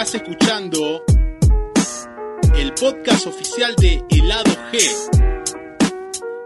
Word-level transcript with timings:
Estás 0.00 0.14
escuchando 0.14 1.02
el 2.54 2.72
podcast 2.74 3.26
oficial 3.26 3.74
de 3.74 4.00
Helado 4.08 4.52
G 4.70 4.78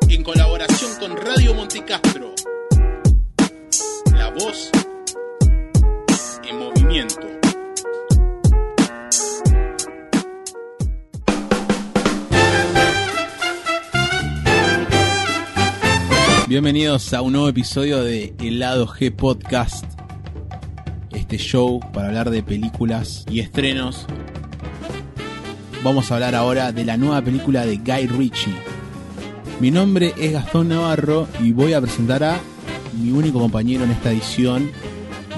en 0.08 0.22
colaboración 0.22 0.90
con 0.98 1.14
Radio 1.18 1.52
Montecastro. 1.52 2.32
La 4.16 4.30
voz 4.30 4.70
en 6.48 6.59
movimiento. 6.60 7.20
Bienvenidos 16.48 17.12
a 17.12 17.20
un 17.20 17.34
nuevo 17.34 17.50
episodio 17.50 18.02
de 18.02 18.32
Helado 18.41 18.87
G 18.87 19.14
Podcast. 19.14 19.91
Este 21.32 21.45
show 21.45 21.80
para 21.95 22.09
hablar 22.09 22.28
de 22.28 22.42
películas 22.42 23.24
y 23.30 23.40
estrenos. 23.40 24.04
Vamos 25.82 26.10
a 26.10 26.16
hablar 26.16 26.34
ahora 26.34 26.73
de 26.73 26.84
la 26.84 26.98
nueva 26.98 27.23
película 27.23 27.64
de 27.64 27.78
Guy 27.78 28.06
Ritchie. 28.06 28.52
Mi 29.59 29.70
nombre 29.70 30.12
es 30.18 30.34
Gastón 30.34 30.68
Navarro 30.68 31.26
y 31.40 31.52
voy 31.52 31.73
a 31.73 31.80
presentar 31.80 32.23
a 32.23 32.38
mi 33.00 33.12
único 33.12 33.40
compañero 33.40 33.84
en 33.84 33.92
esta 33.92 34.10
edición, 34.10 34.70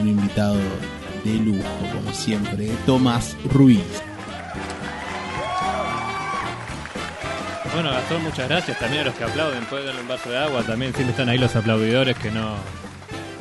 un 0.00 0.08
invitado 0.08 0.56
de 1.24 1.34
lujo, 1.34 1.62
como 1.92 2.12
siempre, 2.12 2.70
Tomás 2.86 3.36
Ruiz. 3.52 3.78
Bueno, 7.72 7.90
Gastón, 7.90 8.24
muchas 8.24 8.48
gracias. 8.48 8.80
También 8.80 9.02
a 9.02 9.04
los 9.04 9.14
que 9.14 9.22
aplauden, 9.22 9.64
pueden 9.66 9.86
darle 9.86 10.00
un 10.00 10.08
vaso 10.08 10.28
de 10.28 10.38
agua. 10.38 10.64
También 10.64 10.92
siempre 10.92 11.12
están 11.12 11.28
ahí 11.28 11.38
los 11.38 11.54
aplaudidores 11.54 12.18
que 12.18 12.32
no, 12.32 12.56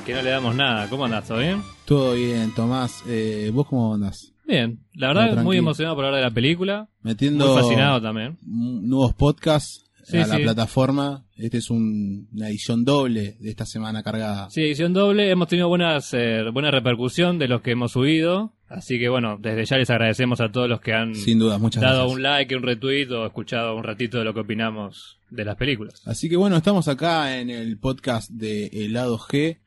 que 0.05 0.13
no 0.13 0.21
le 0.21 0.29
damos 0.29 0.53
nada. 0.53 0.87
¿Cómo 0.87 1.05
andás? 1.05 1.25
¿Todo 1.25 1.39
bien? 1.39 1.63
Todo 1.93 2.15
bien, 2.15 2.49
Tomás. 2.55 3.03
Eh, 3.07 3.51
¿Vos 3.53 3.67
cómo 3.67 3.93
andás? 3.93 4.33
Bien. 4.47 4.79
La 4.95 5.09
verdad, 5.09 5.35
Todo 5.35 5.43
muy 5.43 5.57
emocionado 5.57 5.95
por 5.95 6.05
hablar 6.05 6.21
de 6.21 6.27
la 6.27 6.33
película. 6.33 6.89
Metiendo 7.03 7.53
Muy 7.53 7.61
fascinado 7.61 8.01
también. 8.01 8.39
nuevos 8.43 9.13
podcasts 9.13 9.83
Sí, 10.03 10.17
a 10.17 10.25
la 10.25 10.37
sí. 10.37 10.41
plataforma. 10.41 11.23
Este 11.35 11.59
es 11.59 11.69
un- 11.69 12.27
una 12.33 12.49
edición 12.49 12.83
doble 12.83 13.37
de 13.39 13.47
esta 13.51 13.67
semana 13.67 14.01
cargada. 14.01 14.49
Sí, 14.49 14.61
edición 14.61 14.91
doble. 14.93 15.29
Hemos 15.29 15.47
tenido 15.49 15.67
buenas, 15.69 16.11
eh, 16.15 16.41
buena 16.51 16.71
repercusión 16.71 17.37
de 17.37 17.47
los 17.47 17.61
que 17.61 17.71
hemos 17.71 17.91
subido. 17.91 18.53
Así 18.67 18.97
que 18.97 19.07
bueno, 19.07 19.37
desde 19.39 19.63
ya 19.65 19.77
les 19.77 19.91
agradecemos 19.91 20.41
a 20.41 20.51
todos 20.51 20.67
los 20.67 20.81
que 20.81 20.93
han 20.93 21.13
Sin 21.13 21.37
duda, 21.37 21.59
muchas 21.59 21.83
dado 21.83 21.99
gracias. 21.99 22.15
un 22.15 22.23
like, 22.23 22.55
un 22.55 22.63
retweet 22.63 23.11
o 23.11 23.27
escuchado 23.27 23.75
un 23.77 23.83
ratito 23.83 24.17
de 24.17 24.25
lo 24.25 24.33
que 24.33 24.39
opinamos 24.39 25.19
de 25.29 25.45
las 25.45 25.55
películas. 25.57 26.01
Así 26.05 26.27
que 26.27 26.37
bueno, 26.37 26.57
estamos 26.57 26.87
acá 26.87 27.39
en 27.39 27.51
el 27.51 27.77
podcast 27.77 28.31
de 28.31 28.65
Helado 28.73 29.19
G. 29.19 29.59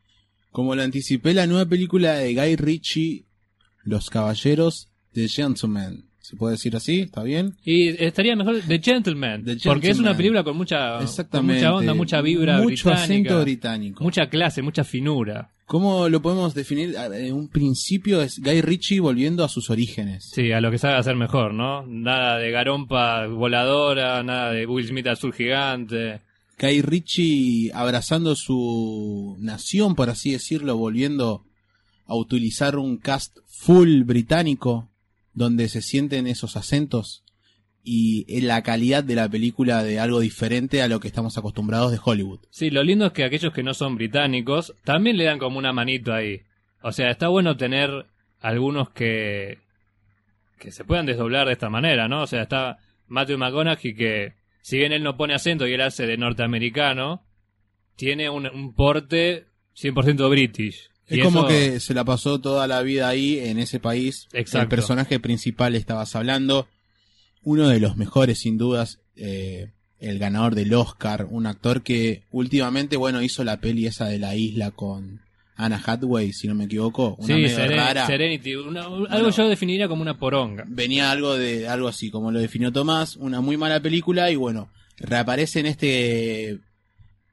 Como 0.57 0.75
lo 0.75 0.81
anticipé, 0.81 1.35
la 1.35 1.47
nueva 1.47 1.67
película 1.67 2.15
de 2.15 2.35
Guy 2.35 2.57
Ritchie, 2.57 3.27
Los 3.85 4.09
Caballeros 4.09 4.89
de 5.13 5.29
Gentleman. 5.29 6.07
¿Se 6.19 6.35
puede 6.35 6.53
decir 6.53 6.75
así? 6.75 7.01
¿Está 7.01 7.23
bien? 7.23 7.57
Y 7.63 7.89
estaría 8.03 8.35
mejor 8.35 8.63
The 8.67 8.79
Gentleman, 8.79 9.45
The 9.45 9.59
porque 9.63 9.91
es 9.91 9.99
una 9.99 10.17
película 10.17 10.43
con 10.45 10.57
mucha, 10.57 10.97
con 11.31 11.45
mucha 11.45 11.75
onda, 11.75 11.93
mucha 11.93 12.23
vibra 12.23 12.57
Mucho 12.57 12.89
británica, 12.89 13.03
acento 13.05 13.43
británico. 13.43 14.03
mucha 14.03 14.31
clase, 14.31 14.63
mucha 14.63 14.83
finura. 14.83 15.51
¿Cómo 15.67 16.09
lo 16.09 16.23
podemos 16.23 16.55
definir? 16.55 16.95
En 16.97 17.35
un 17.35 17.49
principio 17.49 18.23
es 18.23 18.39
Guy 18.39 18.63
Ritchie 18.63 19.01
volviendo 19.01 19.45
a 19.45 19.51
sus 19.51 19.69
orígenes. 19.69 20.31
Sí, 20.33 20.53
a 20.53 20.63
lo 20.63 20.71
que 20.71 20.79
sabe 20.79 20.95
hacer 20.95 21.17
mejor, 21.17 21.53
¿no? 21.53 21.85
Nada 21.87 22.39
de 22.39 22.51
garompa 22.51 23.27
voladora, 23.27 24.23
nada 24.23 24.53
de 24.53 24.65
Will 24.65 24.87
Smith 24.87 25.07
azul 25.09 25.35
gigante. 25.35 26.23
Guy 26.59 26.81
Ritchie 26.83 27.71
abrazando 27.75 28.35
su 28.35 29.37
nación, 29.41 29.95
por 29.95 30.11
así 30.11 30.33
decirlo, 30.33 30.77
volviendo 30.77 31.45
a 32.07 32.15
utilizar 32.15 32.77
un 32.77 32.97
cast 32.97 33.39
full 33.47 34.03
británico, 34.05 34.89
donde 35.35 35.69
se 35.69 35.83
sienten 35.83 36.27
esos 36.27 36.57
acentos 36.57 37.25
y 37.89 38.25
en 38.29 38.49
la 38.49 38.63
calidad 38.63 39.05
de 39.05 39.15
la 39.15 39.29
película 39.29 39.85
de 39.85 40.01
algo 40.01 40.19
diferente 40.19 40.83
a 40.83 40.89
lo 40.89 40.99
que 40.99 41.07
estamos 41.09 41.39
acostumbrados 41.39 41.93
de 41.93 42.01
Hollywood. 42.03 42.41
Sí, 42.51 42.71
lo 42.71 42.83
lindo 42.83 43.07
es 43.07 43.13
que 43.13 43.23
aquellos 43.23 43.53
que 43.53 43.63
no 43.63 43.75
son 43.75 43.95
británicos 43.95 44.75
también 44.83 45.17
le 45.17 45.25
dan 45.25 45.39
como 45.39 45.59
una 45.59 45.73
manito 45.73 46.13
ahí. 46.13 46.41
O 46.83 46.91
sea, 46.91 47.11
está 47.11 47.29
bueno 47.29 47.57
tener 47.57 48.07
algunos 48.41 48.91
que 48.91 49.59
que 50.59 50.73
se 50.73 50.85
puedan 50.85 51.07
desdoblar 51.07 51.47
de 51.47 51.53
esta 51.53 51.69
manera, 51.69 52.09
¿no? 52.09 52.23
O 52.23 52.27
sea, 52.27 52.43
está 52.43 52.79
Matthew 53.09 53.39
McConaughey 53.39 53.95
que 53.95 54.33
si 54.67 54.79
bien 54.79 54.91
él 54.93 55.05
no 55.05 55.17
pone 55.17 55.33
acento 55.33 55.65
y 55.69 55.75
él 55.75 55.81
hace 55.81 56.07
de 56.09 56.17
norteamericano, 56.17 57.25
tiene 57.95 58.29
un, 58.29 58.47
un 58.49 58.75
porte 58.75 59.47
100% 59.81 60.29
british. 60.29 60.91
Es 61.07 61.19
Y 61.19 61.21
como 61.21 61.41
eso- 61.41 61.49
que 61.49 61.79
se 61.79 61.95
la 61.95 62.05
pasó 62.05 62.41
toda 62.41 62.67
la 62.67 62.83
vida 62.83 63.07
ahí 63.07 63.39
en 63.39 63.61
ese 63.61 63.79
país. 63.79 64.27
Exacto. 64.33 64.63
El 64.63 64.69
personaje 64.69 65.21
principal 65.21 65.77
estabas 65.77 66.17
hablando, 66.17 66.67
uno 67.45 67.69
de 67.69 67.79
los 67.79 67.97
mejores 67.97 68.41
sin 68.41 68.59
dudas, 68.59 68.99
eh, 69.15 69.71
el 70.01 70.19
ganador 70.19 70.57
del 70.57 70.75
Oscar, 70.75 71.29
un 71.31 71.47
actor 71.47 71.83
que 71.85 72.25
últimamente, 72.33 72.97
bueno, 72.97 73.23
hizo 73.23 73.45
la 73.45 73.61
peli 73.61 73.87
esa 73.87 74.07
de 74.07 74.19
la 74.19 74.35
isla 74.35 74.73
con 74.73 75.21
Anna 75.57 75.83
Hathaway, 75.85 76.33
si 76.33 76.47
no 76.49 76.55
me 76.55 76.65
equivoco, 76.65 77.15
una 77.19 77.27
Sí, 77.27 77.33
medio 77.35 77.57
Seren- 77.59 77.77
rara. 77.77 78.07
Serenity, 78.07 78.55
una- 78.57 78.85
algo 79.09 79.31
yo 79.31 79.49
definiría 79.49 79.89
como 79.89 80.03
una 80.03 80.19
poronga. 80.19 80.65
Venía 80.69 81.11
algo 81.11 81.35
de 81.37 81.67
algo 81.69 81.89
así, 81.89 82.11
como 82.11 82.31
lo 82.31 82.39
definió 82.41 82.71
Tomás, 82.73 83.17
una 83.17 83.41
muy 83.41 83.57
mala 83.57 83.81
película 83.81 84.31
y 84.31 84.37
bueno, 84.37 84.69
reaparece 84.99 85.61
en 85.61 85.67
este 85.67 86.59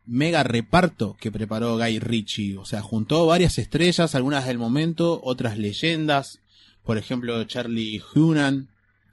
mega 0.05 0.43
reparto 0.43 1.15
que 1.19 1.31
preparó 1.31 1.77
Guy 1.77 1.99
Ritchie, 1.99 2.57
o 2.57 2.65
sea, 2.65 2.81
juntó 2.81 3.25
varias 3.25 3.57
estrellas, 3.57 4.15
algunas 4.15 4.45
del 4.45 4.57
momento, 4.57 5.19
otras 5.23 5.57
leyendas, 5.57 6.39
por 6.83 6.97
ejemplo, 6.97 7.43
Charlie 7.45 8.01
Hunnam, 8.15 8.67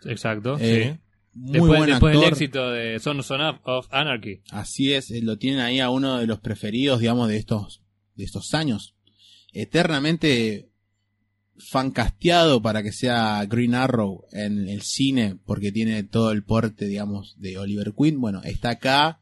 Exacto, 0.05 0.57
Eh, 0.59 0.95
sí. 0.95 1.01
muy 1.35 1.53
Después, 1.53 1.79
buen 1.79 1.91
después 1.91 2.19
del 2.19 2.29
éxito 2.29 2.71
de 2.71 2.99
Sons 3.01 3.31
of 3.65 3.87
Anarchy. 3.91 4.41
Así 4.51 4.95
es, 4.95 5.11
eh, 5.11 5.21
lo 5.23 5.37
tienen 5.37 5.61
ahí 5.61 5.79
a 5.79 5.91
uno 5.91 6.19
de 6.19 6.27
los 6.27 6.41
preferidos, 6.41 7.01
digamos, 7.01 7.29
de 7.29 7.37
estos 7.37 7.83
de 8.17 8.25
estos 8.25 8.53
años. 8.55 8.95
Eternamente 9.53 10.69
fancasteado 11.59 12.63
para 12.63 12.83
que 12.83 12.93
sea 12.93 13.45
Green 13.47 13.75
Arrow 13.75 14.25
en 14.33 14.69
el 14.69 14.83
cine, 14.83 15.37
porque 15.45 15.73
tiene 15.73 16.03
todo 16.05 16.33
el 16.33 16.43
porte, 16.43 16.87
digamos, 16.87 17.35
de 17.39 17.59
Oliver 17.59 17.93
Queen. 17.97 18.21
Bueno, 18.21 18.41
está 18.45 18.71
acá 18.71 19.21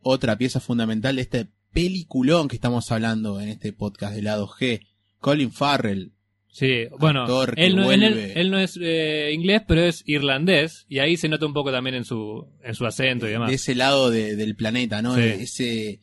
otra 0.00 0.36
pieza 0.38 0.60
fundamental 0.60 1.16
de 1.16 1.22
este 1.22 1.48
peliculón 1.72 2.48
que 2.48 2.56
estamos 2.56 2.90
hablando 2.90 3.40
en 3.40 3.48
este 3.50 3.72
podcast 3.72 4.14
de 4.14 4.22
lado 4.22 4.48
G. 4.48 4.86
Colin 5.18 5.52
Farrell, 5.52 6.12
Sí, 6.48 6.84
bueno, 6.98 7.26
él 7.58 7.76
no, 7.76 7.92
él- 7.92 8.50
no 8.50 8.58
es 8.58 8.78
eh, 8.80 9.30
inglés, 9.34 9.60
pero 9.68 9.82
es 9.82 10.02
irlandés, 10.06 10.86
y 10.88 11.00
ahí 11.00 11.18
se 11.18 11.28
nota 11.28 11.44
un 11.44 11.52
poco 11.52 11.70
también 11.70 11.96
en 11.96 12.06
su, 12.06 12.48
en 12.64 12.74
su 12.74 12.86
acento 12.86 13.28
y 13.28 13.32
demás. 13.32 13.50
de 13.50 13.56
ese 13.56 13.74
lado 13.74 14.08
de- 14.10 14.36
del 14.36 14.56
planeta, 14.56 15.02
¿no? 15.02 15.16
Sí. 15.16 15.20
Ese, 15.20 16.00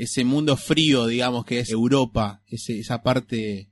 ese 0.00 0.24
mundo 0.24 0.56
frío, 0.56 1.06
digamos, 1.06 1.44
que 1.44 1.60
es 1.60 1.70
Europa, 1.70 2.42
ese, 2.46 2.78
esa 2.78 3.02
parte 3.02 3.68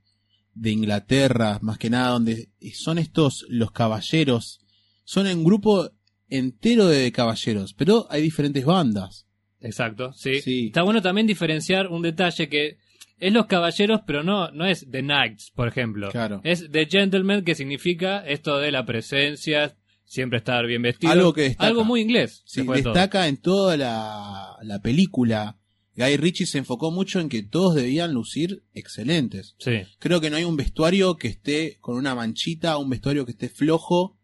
de 0.53 0.71
Inglaterra, 0.71 1.57
más 1.63 1.79
que 1.79 1.89
nada, 1.89 2.09
donde 2.09 2.49
son 2.73 2.99
estos 2.99 3.47
los 3.49 3.71
caballeros, 3.71 4.59
son 5.05 5.25
un 5.25 5.43
grupo 5.43 5.89
entero 6.29 6.85
de 6.85 7.11
caballeros, 7.11 7.73
pero 7.73 8.05
hay 8.11 8.21
diferentes 8.21 8.63
bandas. 8.63 9.25
Exacto, 9.59 10.13
sí. 10.13 10.41
Sí. 10.41 10.67
Está 10.67 10.83
bueno 10.83 11.01
también 11.01 11.25
diferenciar 11.25 11.87
un 11.87 12.03
detalle 12.03 12.47
que 12.47 12.77
es 13.17 13.33
los 13.33 13.47
caballeros, 13.47 14.01
pero 14.05 14.23
no, 14.23 14.51
no 14.51 14.67
es 14.67 14.85
The 14.89 15.01
Knights, 15.01 15.51
por 15.55 15.67
ejemplo. 15.67 16.11
Claro. 16.11 16.41
Es 16.43 16.69
The 16.71 16.85
Gentleman, 16.85 17.43
que 17.43 17.55
significa 17.55 18.19
esto 18.19 18.59
de 18.59 18.71
la 18.71 18.85
presencia, 18.85 19.75
siempre 20.05 20.37
estar 20.37 20.63
bien 20.67 20.83
vestido. 20.83 21.11
Algo 21.11 21.33
que 21.33 21.41
destaca. 21.41 21.67
Algo 21.67 21.85
muy 21.85 22.01
inglés. 22.01 22.43
Sí, 22.45 22.63
todo. 22.63 22.75
destaca 22.75 23.27
en 23.27 23.37
toda 23.37 23.75
la, 23.77 24.57
la 24.61 24.79
película. 24.79 25.58
Guy 25.99 26.15
Ritchie 26.15 26.45
se 26.45 26.57
enfocó 26.59 26.91
mucho 26.91 27.19
en 27.19 27.27
que 27.27 27.43
todos 27.43 27.75
debían 27.75 28.13
lucir 28.13 28.63
excelentes. 28.73 29.55
Sí. 29.59 29.81
Creo 29.99 30.21
que 30.21 30.29
no 30.29 30.37
hay 30.37 30.45
un 30.45 30.55
vestuario 30.55 31.17
que 31.17 31.27
esté 31.27 31.77
con 31.81 31.97
una 31.97 32.15
manchita, 32.15 32.77
un 32.77 32.89
vestuario 32.89 33.25
que 33.25 33.33
esté 33.33 33.49
flojo. 33.49 34.17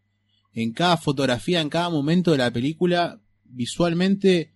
En 0.54 0.72
cada 0.72 0.96
fotografía, 0.96 1.60
en 1.60 1.68
cada 1.68 1.90
momento 1.90 2.32
de 2.32 2.38
la 2.38 2.50
película, 2.50 3.20
visualmente, 3.44 4.54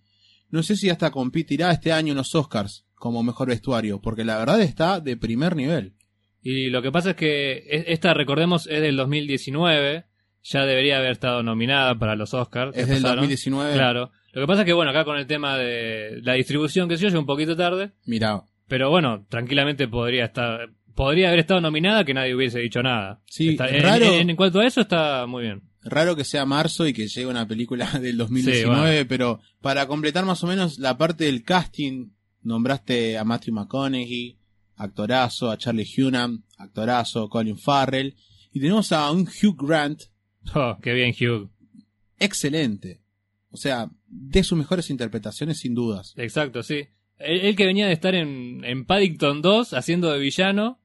no 0.49 0.63
sé 0.63 0.75
si 0.75 0.89
hasta 0.89 1.11
competirá 1.11 1.71
este 1.71 1.91
año 1.91 2.13
en 2.13 2.17
los 2.17 2.33
Oscars 2.33 2.85
como 2.95 3.21
mejor 3.23 3.49
vestuario, 3.49 4.01
porque 4.01 4.23
la 4.25 4.37
verdad 4.39 4.61
está 4.61 4.99
de 4.99 5.15
primer 5.17 5.55
nivel. 5.55 5.93
Y 6.41 6.69
lo 6.71 6.81
que 6.81 6.91
pasa 6.91 7.11
es 7.11 7.15
que 7.17 7.51
e- 7.57 7.85
esta, 7.93 8.13
recordemos, 8.15 8.65
es 8.67 8.81
del 8.81 8.95
2019. 8.95 10.05
Ya 10.43 10.65
debería 10.65 10.97
haber 10.97 11.11
estado 11.11 11.43
nominada 11.43 11.99
para 11.99 12.15
los 12.15 12.33
Oscars. 12.33 12.75
Es 12.75 12.87
del 12.87 13.03
pasaron. 13.03 13.17
2019. 13.17 13.73
Claro. 13.73 14.11
Lo 14.33 14.41
que 14.41 14.47
pasa 14.47 14.61
es 14.61 14.65
que, 14.65 14.73
bueno, 14.73 14.91
acá 14.91 15.03
con 15.05 15.17
el 15.17 15.27
tema 15.27 15.57
de 15.57 16.19
la 16.23 16.33
distribución, 16.33 16.87
que 16.87 16.97
sé 16.97 17.03
yo, 17.03 17.07
llega 17.09 17.19
un 17.19 17.25
poquito 17.25 17.55
tarde. 17.55 17.91
Mira, 18.05 18.43
Pero 18.67 18.89
bueno, 18.89 19.25
tranquilamente 19.29 19.87
podría 19.87 20.25
estar. 20.25 20.69
Podría 20.95 21.27
haber 21.29 21.39
estado 21.39 21.61
nominada 21.61 22.03
que 22.05 22.13
nadie 22.13 22.35
hubiese 22.35 22.59
dicho 22.59 22.81
nada. 22.83 23.21
Sí, 23.25 23.49
Está- 23.49 23.67
raro. 23.67 24.05
En, 24.05 24.29
en 24.29 24.35
cuanto 24.35 24.59
a 24.59 24.65
eso, 24.67 24.81
está 24.81 25.25
muy 25.25 25.43
bien. 25.43 25.61
raro 25.83 26.15
que 26.15 26.23
sea 26.25 26.45
marzo 26.45 26.85
y 26.87 26.93
que 26.93 27.07
llegue 27.07 27.27
una 27.27 27.47
película 27.47 27.85
del 28.01 28.17
2019, 28.17 28.99
Sí, 28.99 29.05
pero 29.05 29.39
para 29.61 29.87
completar 29.87 30.25
más 30.25 30.43
o 30.43 30.47
menos 30.47 30.79
la 30.79 30.97
parte 30.97 31.25
del 31.25 31.43
casting, 31.43 32.09
nombraste 32.43 33.17
a 33.17 33.23
Matthew 33.23 33.53
McConaughey, 33.53 34.37
actorazo, 34.75 35.49
a 35.49 35.57
Charlie 35.57 35.87
Hunnam, 35.97 36.43
actorazo, 36.57 37.29
Colin 37.29 37.57
Farrell, 37.57 38.15
Y 38.53 38.59
tenemos 38.59 38.91
a 38.91 39.09
un 39.11 39.21
Hugh 39.27 39.55
Grant 39.57 40.01
Oh, 40.55 40.77
qué 40.81 40.93
bien, 40.93 41.13
Hugh. 41.19 41.49
excelente. 42.19 43.00
O 43.51 43.57
sea, 43.57 43.89
de 44.07 44.43
sus 44.43 44.57
mejores 44.57 44.89
interpretaciones 44.89 45.59
sin 45.59 45.75
dudas. 45.75 46.13
Exacto, 46.17 46.63
sí. 46.63 46.87
Él, 47.19 47.55
que 47.55 47.65
venía 47.65 47.87
de 47.87 47.93
estar 47.93 48.15
en, 48.15 48.63
en 48.63 48.85
Paddington 48.85 49.41
2 49.41 49.73
haciendo 49.73 50.11
de 50.11 50.19
villano, 50.19 50.79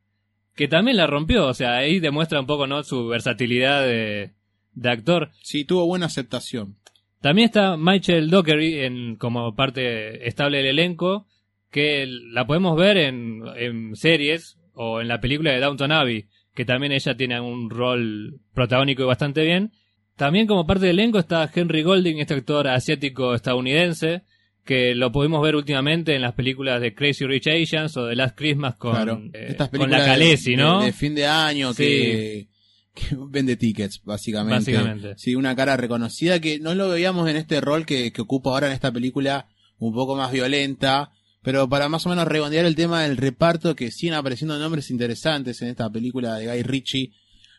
que 0.54 0.68
también 0.68 0.96
la 0.96 1.06
rompió. 1.06 1.46
O 1.46 1.54
sea, 1.54 1.76
ahí 1.76 2.00
demuestra 2.00 2.40
un 2.40 2.46
poco, 2.46 2.66
¿no? 2.66 2.82
Su 2.82 3.06
versatilidad 3.06 3.82
de, 3.82 4.32
de 4.74 4.90
actor. 4.90 5.30
Sí, 5.42 5.64
tuvo 5.64 5.86
buena 5.86 6.06
aceptación. 6.06 6.76
También 7.20 7.46
está 7.46 7.76
Michael 7.76 8.30
Dockery 8.30 8.80
en, 8.80 9.16
como 9.16 9.54
parte 9.54 10.28
estable 10.28 10.58
del 10.58 10.66
elenco, 10.66 11.26
que 11.70 12.06
la 12.06 12.46
podemos 12.46 12.76
ver 12.76 12.98
en, 12.98 13.42
en 13.56 13.96
series 13.96 14.58
o 14.74 15.00
en 15.00 15.08
la 15.08 15.20
película 15.20 15.52
de 15.52 15.60
Downton 15.60 15.92
Abbey, 15.92 16.26
que 16.54 16.64
también 16.64 16.92
ella 16.92 17.16
tiene 17.16 17.40
un 17.40 17.70
rol 17.70 18.40
protagónico 18.54 19.02
y 19.02 19.06
bastante 19.06 19.44
bien. 19.44 19.72
También 20.16 20.46
como 20.46 20.66
parte 20.66 20.86
del 20.86 20.98
elenco 20.98 21.18
está 21.18 21.50
Henry 21.54 21.82
Golding, 21.82 22.18
este 22.18 22.34
actor 22.34 22.68
asiático 22.68 23.34
estadounidense, 23.34 24.22
que 24.64 24.94
lo 24.94 25.12
pudimos 25.12 25.42
ver 25.42 25.54
últimamente 25.56 26.14
en 26.14 26.22
las 26.22 26.34
películas 26.34 26.80
de 26.80 26.94
Crazy 26.94 27.24
Rich 27.26 27.46
Asians 27.48 27.96
o 27.96 28.08
The 28.08 28.16
Last 28.16 28.36
Christmas 28.36 28.76
con, 28.76 28.92
Claro. 28.94 29.22
eh, 29.32 29.46
Estas 29.50 29.68
con 29.68 29.90
la 29.90 30.04
Khaleesi, 30.04 30.52
de, 30.52 30.56
¿no? 30.56 30.80
de, 30.80 30.86
de 30.86 30.92
fin 30.92 31.14
de 31.14 31.26
año 31.26 31.74
que, 31.74 32.48
que 32.94 33.14
vende 33.28 33.56
tickets, 33.56 34.00
básicamente. 34.04 34.72
Básicamente. 34.72 35.14
Sí, 35.18 35.34
una 35.34 35.54
cara 35.54 35.76
reconocida 35.76 36.40
que 36.40 36.58
no 36.58 36.74
lo 36.74 36.88
veíamos 36.88 37.28
en 37.28 37.36
este 37.36 37.60
rol 37.60 37.84
que, 37.86 38.10
que 38.12 38.22
ocupa 38.22 38.50
ahora 38.50 38.68
en 38.68 38.72
esta 38.72 38.90
película 38.90 39.46
un 39.78 39.92
poco 39.94 40.16
más 40.16 40.32
violenta. 40.32 41.10
Pero 41.42 41.68
para 41.68 41.88
más 41.88 42.04
o 42.06 42.08
menos 42.08 42.26
redondear 42.26 42.64
el 42.64 42.74
tema 42.74 43.02
del 43.04 43.16
reparto, 43.18 43.76
que 43.76 43.92
siguen 43.92 44.14
apareciendo 44.14 44.58
nombres 44.58 44.90
interesantes 44.90 45.62
en 45.62 45.68
esta 45.68 45.88
película 45.90 46.34
de 46.36 46.46
Guy 46.48 46.62
Ritchie, 46.64 47.12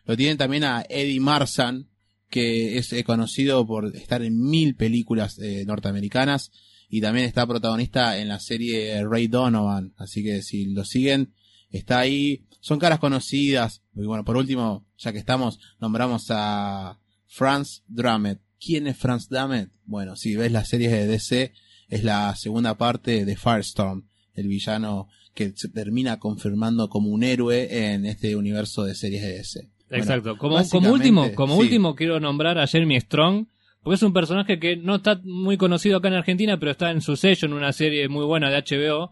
lo 0.06 0.18
tienen 0.18 0.38
también 0.38 0.66
a 0.66 0.84
Eddie 0.90 1.22
Marsan, 1.22 1.88
que 2.30 2.78
es 2.78 2.92
eh, 2.94 3.04
conocido 3.04 3.66
por 3.66 3.96
estar 3.96 4.22
en 4.22 4.40
mil 4.40 4.76
películas 4.76 5.40
eh, 5.40 5.64
norteamericanas 5.66 6.52
y 6.90 7.02
también 7.02 7.26
está 7.26 7.46
protagonista 7.46 8.18
en 8.20 8.28
la 8.30 8.40
serie 8.40 9.04
Ray 9.06 9.28
Donovan. 9.28 9.94
Así 9.98 10.24
que 10.24 10.42
si 10.42 10.66
lo 10.66 10.86
siguen, 10.86 11.34
está 11.70 12.00
ahí. 12.00 12.46
Son 12.60 12.80
caras 12.80 13.00
conocidas. 13.00 13.82
Y 13.96 14.06
bueno, 14.06 14.24
por 14.24 14.38
último, 14.38 14.86
ya 14.98 15.12
que 15.12 15.20
estamos, 15.20 15.60
nombramos 15.80 16.28
a 16.30 17.00
Franz 17.28 17.84
Drummond. 17.88 18.40
¿Quién 18.60 18.88
es 18.88 18.98
Franz 18.98 19.28
Drummond? 19.30 19.72
Bueno, 19.86 20.16
si 20.16 20.36
ves 20.36 20.52
las 20.52 20.70
series 20.70 20.92
de 20.92 21.08
DC, 21.08 21.54
es 21.90 22.04
la 22.04 22.36
segunda 22.36 22.78
parte 22.78 23.26
de 23.26 23.36
Firestorm, 23.36 24.08
el 24.34 24.48
villano 24.48 25.08
que 25.34 25.54
se 25.56 25.70
termina 25.70 26.20
confirmando 26.20 26.90
como 26.90 27.10
un 27.10 27.24
héroe 27.24 27.94
en 27.94 28.06
este 28.06 28.36
universo 28.36 28.84
de 28.84 28.96
series 28.96 29.22
de 29.22 29.38
DC. 29.38 29.77
Bueno, 29.90 30.04
Exacto. 30.04 30.38
Como, 30.38 30.68
como 30.70 30.92
último, 30.92 31.34
como 31.34 31.56
sí. 31.56 31.62
último 31.62 31.96
quiero 31.96 32.20
nombrar 32.20 32.58
a 32.58 32.68
Jeremy 32.68 33.00
Strong, 33.00 33.48
porque 33.82 33.96
es 33.96 34.04
un 34.04 34.14
personaje 34.14 34.60
que 34.60 34.76
no 34.76 34.96
está 34.96 35.22
muy 35.24 35.58
conocido 35.58 35.98
acá 35.98 36.10
en 36.10 36.16
Argentina, 36.16 36.60
pero 36.60 36.72
está 36.72 36.92
en 36.92 37.02
su 37.02 37.16
sello 37.16 37.48
en 37.48 37.54
una 37.54 37.72
serie 37.72 38.10
muy 38.10 38.26
buena 38.26 38.50
de 38.50 38.58
HBO, 38.58 39.12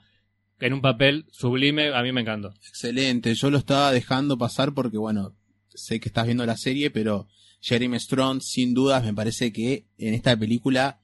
en 0.60 0.74
un 0.74 0.82
papel 0.82 1.26
sublime, 1.32 1.94
a 1.94 2.02
mí 2.02 2.12
me 2.12 2.22
encantó. 2.22 2.54
Excelente, 2.68 3.34
yo 3.36 3.50
lo 3.50 3.58
estaba 3.58 3.92
dejando 3.92 4.38
pasar 4.38 4.74
porque, 4.74 4.98
bueno, 4.98 5.34
sé 5.70 6.00
que 6.00 6.10
estás 6.10 6.26
viendo 6.26 6.46
la 6.46 6.58
serie, 6.58 6.92
pero 6.92 7.28
Jeremy 7.62 8.00
Strong, 8.00 8.42
sin 8.42 8.74
dudas, 8.74 9.04
me 9.04 9.14
parece 9.14 9.52
que 9.52 9.86
en 9.98 10.14
esta 10.14 10.38
película 10.38 11.00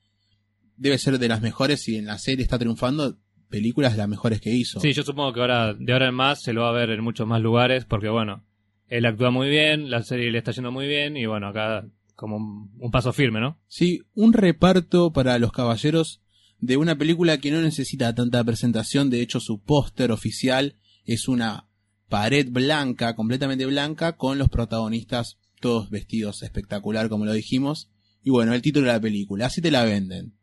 debe 0.77 0.97
ser 0.97 1.19
de 1.19 1.27
las 1.27 1.41
mejores 1.41 1.87
y 1.87 1.97
en 1.97 2.05
la 2.05 2.17
serie 2.17 2.43
está 2.43 2.57
triunfando 2.57 3.17
películas 3.49 3.91
de 3.91 3.99
las 3.99 4.07
mejores 4.07 4.41
que 4.41 4.51
hizo. 4.51 4.79
Sí, 4.79 4.93
yo 4.93 5.03
supongo 5.03 5.33
que 5.33 5.41
ahora, 5.41 5.73
de 5.73 5.93
ahora 5.93 6.07
en 6.07 6.15
más, 6.15 6.41
se 6.41 6.53
lo 6.53 6.61
va 6.61 6.69
a 6.69 6.73
ver 6.73 6.89
en 6.89 7.03
muchos 7.03 7.27
más 7.27 7.41
lugares, 7.41 7.85
porque 7.85 8.09
bueno, 8.09 8.43
él 8.91 9.05
actúa 9.05 9.31
muy 9.31 9.49
bien, 9.49 9.89
la 9.89 10.03
serie 10.03 10.31
le 10.31 10.37
está 10.37 10.51
yendo 10.51 10.71
muy 10.71 10.85
bien, 10.85 11.17
y 11.17 11.25
bueno, 11.25 11.47
acá 11.47 11.87
como 12.15 12.35
un, 12.35 12.71
un 12.77 12.91
paso 12.91 13.13
firme, 13.13 13.39
¿no? 13.39 13.57
Sí, 13.67 14.01
un 14.13 14.33
reparto 14.33 15.11
para 15.11 15.39
los 15.39 15.51
caballeros 15.51 16.21
de 16.59 16.77
una 16.77 16.97
película 16.97 17.39
que 17.39 17.51
no 17.51 17.61
necesita 17.61 18.13
tanta 18.13 18.43
presentación, 18.43 19.09
de 19.09 19.21
hecho 19.21 19.39
su 19.39 19.63
póster 19.63 20.11
oficial 20.11 20.75
es 21.05 21.27
una 21.27 21.67
pared 22.09 22.47
blanca, 22.51 23.15
completamente 23.15 23.65
blanca, 23.65 24.17
con 24.17 24.37
los 24.37 24.49
protagonistas 24.49 25.39
todos 25.61 25.89
vestidos 25.89 26.43
espectacular, 26.43 27.07
como 27.07 27.25
lo 27.25 27.31
dijimos. 27.31 27.89
Y 28.23 28.29
bueno, 28.29 28.53
el 28.53 28.61
título 28.61 28.87
de 28.87 28.93
la 28.93 28.99
película, 28.99 29.45
así 29.45 29.61
te 29.61 29.71
la 29.71 29.85
venden. 29.85 30.33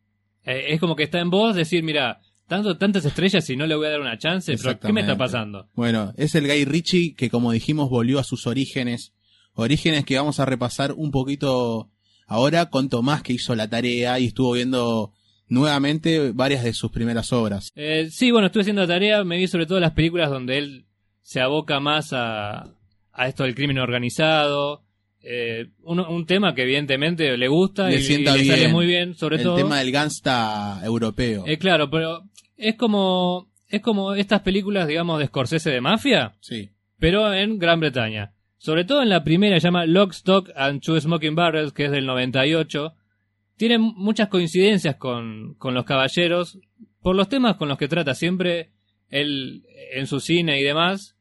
Eh, 0.43 0.73
es 0.73 0.79
como 0.79 0.95
que 0.95 1.03
está 1.03 1.19
en 1.19 1.29
vos 1.29 1.55
decir, 1.55 1.83
mira, 1.83 2.21
tanto, 2.49 2.77
tantas 2.77 3.05
estrellas 3.05 3.49
y 3.49 3.55
no 3.55 3.65
le 3.65 3.75
voy 3.75 3.87
a 3.87 3.91
dar 3.91 4.01
una 4.01 4.17
chance, 4.17 4.53
pero 4.61 4.77
¿qué 4.79 4.91
me 4.91 5.01
está 5.01 5.17
pasando? 5.17 5.69
Bueno, 5.75 6.13
es 6.17 6.35
el 6.35 6.45
Guy 6.47 6.65
Ritchie 6.65 7.15
que 7.15 7.29
como 7.29 7.53
dijimos 7.53 7.89
volvió 7.89 8.19
a 8.19 8.23
sus 8.25 8.45
orígenes, 8.47 9.13
orígenes 9.53 10.03
que 10.03 10.17
vamos 10.17 10.39
a 10.41 10.45
repasar 10.45 10.91
un 10.93 11.11
poquito 11.11 11.89
ahora 12.27 12.69
con 12.69 12.89
Tomás 12.89 13.23
que 13.23 13.33
hizo 13.33 13.55
la 13.55 13.69
tarea 13.69 14.19
y 14.19 14.25
estuvo 14.25 14.51
viendo 14.53 15.13
nuevamente 15.47 16.31
varias 16.31 16.63
de 16.63 16.73
sus 16.73 16.91
primeras 16.91 17.31
obras. 17.31 17.71
Eh, 17.75 18.09
sí, 18.11 18.31
bueno, 18.31 18.47
estuve 18.47 18.61
haciendo 18.61 18.81
la 18.81 18.87
tarea, 18.87 19.23
me 19.23 19.37
vi 19.37 19.47
sobre 19.47 19.65
todo 19.65 19.79
las 19.79 19.93
películas 19.93 20.29
donde 20.29 20.57
él 20.57 20.85
se 21.21 21.39
aboca 21.41 21.79
más 21.79 22.13
a, 22.13 22.73
a 23.13 23.27
esto 23.27 23.43
del 23.43 23.55
crimen 23.55 23.79
organizado, 23.79 24.83
eh, 25.21 25.67
un, 25.83 25.99
un 25.99 26.25
tema 26.25 26.55
que 26.55 26.61
evidentemente 26.63 27.35
le 27.35 27.47
gusta 27.49 27.89
Le 27.89 27.97
y, 27.99 28.17
le 28.19 28.45
sale 28.45 28.67
muy 28.69 28.85
bien, 28.85 29.15
sobre 29.15 29.35
el 29.35 29.43
todo. 29.43 29.57
tema 29.57 29.79
del 29.79 29.91
gangsta 29.91 30.79
europeo. 30.83 31.43
Eh, 31.45 31.57
claro, 31.57 31.89
pero 31.89 32.23
es 32.59 32.75
como 32.75 33.49
es 33.67 33.81
como 33.81 34.13
estas 34.13 34.41
películas, 34.41 34.87
digamos, 34.87 35.19
de 35.19 35.27
Scorsese 35.27 35.69
de 35.69 35.81
mafia, 35.81 36.33
sí. 36.41 36.69
pero 36.97 37.31
en 37.33 37.59
Gran 37.59 37.79
Bretaña. 37.79 38.33
Sobre 38.57 38.83
todo 38.83 39.01
en 39.03 39.09
la 39.09 39.23
primera, 39.23 39.59
se 39.59 39.67
llama 39.67 39.85
Lock, 39.85 40.11
Stock 40.11 40.49
and 40.55 40.81
Two 40.81 40.99
Smoking 40.99 41.35
Barrels, 41.35 41.71
que 41.71 41.85
es 41.85 41.91
del 41.91 42.05
98. 42.07 42.93
Tiene 43.57 43.77
muchas 43.77 44.27
coincidencias 44.27 44.95
con, 44.95 45.53
con 45.59 45.73
Los 45.75 45.85
Caballeros, 45.85 46.59
por 47.01 47.15
los 47.15 47.29
temas 47.29 47.55
con 47.57 47.69
los 47.69 47.77
que 47.77 47.87
trata 47.87 48.15
siempre 48.15 48.71
él 49.09 49.63
en 49.93 50.07
su 50.07 50.19
cine 50.19 50.59
y 50.59 50.63
demás. 50.63 51.15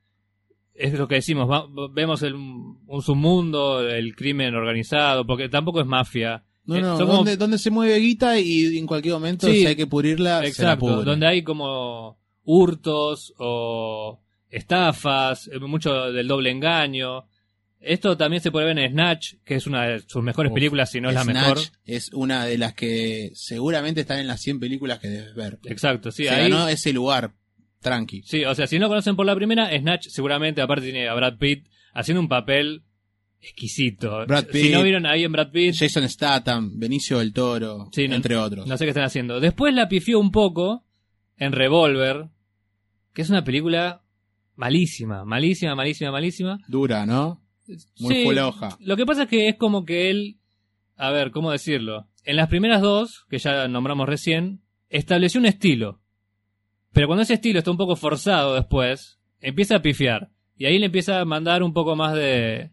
Es 0.74 0.98
lo 0.98 1.06
que 1.06 1.16
decimos, 1.16 1.50
va- 1.50 1.66
vemos 1.92 2.22
el, 2.22 2.34
un 2.34 3.02
submundo, 3.02 3.86
el 3.86 4.14
crimen 4.16 4.54
organizado, 4.54 5.26
porque 5.26 5.48
tampoco 5.48 5.80
es 5.80 5.86
mafia. 5.86 6.44
No, 6.68 6.76
Eh, 6.76 6.80
no, 6.82 6.98
donde, 6.98 7.36
donde 7.36 7.58
se 7.58 7.70
mueve 7.70 7.96
guita 7.98 8.38
y 8.38 8.76
en 8.78 8.86
cualquier 8.86 9.14
momento 9.14 9.46
Sí, 9.48 9.60
si 9.60 9.66
hay 9.66 9.74
que 9.76 9.86
pudrirla, 9.86 10.36
se 10.38 10.42
la 10.42 10.48
Exacto, 10.48 11.02
donde 11.02 11.26
hay 11.26 11.42
como 11.42 12.18
hurtos 12.44 13.34
o 13.38 14.20
estafas, 14.50 15.48
eh, 15.48 15.58
mucho 15.58 16.12
del 16.12 16.28
doble 16.28 16.50
engaño. 16.50 17.26
Esto 17.80 18.16
también 18.16 18.42
se 18.42 18.50
puede 18.50 18.66
ver 18.66 18.78
en 18.78 18.90
Snatch, 18.92 19.34
que 19.44 19.54
es 19.54 19.66
una 19.66 19.86
de 19.86 20.00
sus 20.00 20.22
mejores 20.22 20.50
Uf, 20.50 20.54
películas, 20.54 20.90
si 20.90 21.00
no 21.00 21.08
es 21.10 21.14
la 21.14 21.22
Snatch 21.22 21.36
mejor. 21.36 21.58
Es 21.84 22.12
una 22.12 22.44
de 22.44 22.58
las 22.58 22.74
que 22.74 23.30
seguramente 23.34 24.00
están 24.02 24.18
en 24.18 24.26
las 24.26 24.40
100 24.42 24.58
películas 24.60 24.98
que 24.98 25.08
debes 25.08 25.34
ver. 25.34 25.58
Exacto, 25.64 26.10
sí, 26.10 26.24
se 26.24 26.30
ahí. 26.30 26.50
ganó 26.50 26.68
ese 26.68 26.92
lugar, 26.92 27.34
tranqui. 27.80 28.22
Sí, 28.24 28.44
o 28.44 28.54
sea, 28.54 28.66
si 28.66 28.78
no 28.78 28.86
lo 28.86 28.88
conocen 28.90 29.14
por 29.16 29.26
la 29.26 29.34
primera, 29.36 29.70
Snatch 29.78 30.08
seguramente, 30.08 30.60
aparte 30.60 30.84
tiene 30.84 31.08
a 31.08 31.14
Brad 31.14 31.38
Pitt 31.38 31.68
haciendo 31.94 32.20
un 32.20 32.28
papel 32.28 32.82
exquisito. 33.40 34.26
Brad 34.26 34.46
Si 34.46 34.62
Pitt. 34.62 34.72
no 34.74 34.82
vieron 34.82 35.06
ahí 35.06 35.24
en 35.24 35.32
Brad 35.32 35.50
Pitt, 35.50 35.74
Jason 35.78 36.08
Statham, 36.08 36.78
Benicio 36.78 37.18
del 37.18 37.32
Toro, 37.32 37.88
Sí, 37.92 38.08
no- 38.08 38.16
entre 38.16 38.36
otros. 38.36 38.66
no 38.66 38.76
sé 38.76 38.84
qué 38.84 38.90
están 38.90 39.04
haciendo. 39.04 39.40
Después 39.40 39.74
la 39.74 39.88
pifió 39.88 40.18
un 40.18 40.30
poco 40.30 40.84
en 41.36 41.52
Revolver, 41.52 42.28
que 43.14 43.22
es 43.22 43.30
una 43.30 43.44
película 43.44 44.02
malísima, 44.56 45.24
malísima, 45.24 45.74
malísima, 45.74 46.10
malísima. 46.10 46.58
Dura, 46.68 47.06
¿no? 47.06 47.42
Muy 47.98 48.14
Sí, 48.14 48.26
floja. 48.28 48.76
Lo 48.80 48.96
que 48.96 49.06
pasa 49.06 49.24
es 49.24 49.28
que 49.28 49.48
es 49.48 49.56
como 49.56 49.84
que 49.84 50.10
él, 50.10 50.38
a 50.96 51.10
ver, 51.10 51.30
¿cómo 51.30 51.50
decirlo? 51.52 52.08
En 52.24 52.36
las 52.36 52.48
primeras 52.48 52.80
dos, 52.82 53.24
que 53.28 53.38
ya 53.38 53.68
nombramos 53.68 54.08
recién, 54.08 54.62
estableció 54.88 55.38
un 55.40 55.46
estilo. 55.46 56.00
Pero 56.92 57.06
cuando 57.06 57.22
ese 57.22 57.34
estilo 57.34 57.58
está 57.58 57.70
un 57.70 57.76
poco 57.76 57.94
forzado 57.94 58.54
después, 58.54 59.18
empieza 59.40 59.76
a 59.76 59.82
pifiar. 59.82 60.30
Y 60.56 60.64
ahí 60.64 60.78
le 60.78 60.86
empieza 60.86 61.20
a 61.20 61.24
mandar 61.24 61.62
un 61.62 61.72
poco 61.72 61.94
más 61.94 62.14
de, 62.14 62.70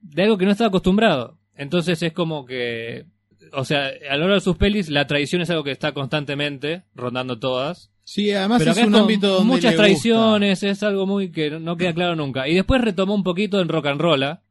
de 0.00 0.22
algo 0.22 0.38
que 0.38 0.44
no 0.44 0.52
estaba 0.52 0.68
acostumbrado. 0.68 1.38
Entonces 1.54 2.02
es 2.02 2.12
como 2.12 2.46
que, 2.46 3.06
o 3.52 3.64
sea, 3.64 3.90
a 4.10 4.14
lo 4.14 4.20
largo 4.20 4.34
de 4.34 4.40
sus 4.40 4.56
pelis, 4.56 4.88
la 4.88 5.06
traición 5.06 5.42
es 5.42 5.50
algo 5.50 5.64
que 5.64 5.72
está 5.72 5.92
constantemente 5.92 6.84
rondando 6.94 7.38
todas. 7.38 7.90
Sí, 8.04 8.30
además 8.32 8.60
Pero 8.60 8.70
es 8.72 8.78
un 8.78 8.94
ámbito 8.94 9.28
donde 9.28 9.44
muchas 9.44 9.72
le 9.72 9.76
gusta. 9.76 9.82
traiciones, 9.82 10.62
es 10.62 10.82
algo 10.82 11.06
muy 11.06 11.30
que 11.30 11.50
no 11.50 11.76
queda 11.76 11.92
claro 11.92 12.16
nunca. 12.16 12.48
Y 12.48 12.54
después 12.54 12.80
retomó 12.80 13.14
un 13.14 13.22
poquito 13.22 13.60
en 13.60 13.68
Rock 13.68 13.86
and 13.86 14.00
Rolla, 14.00 14.42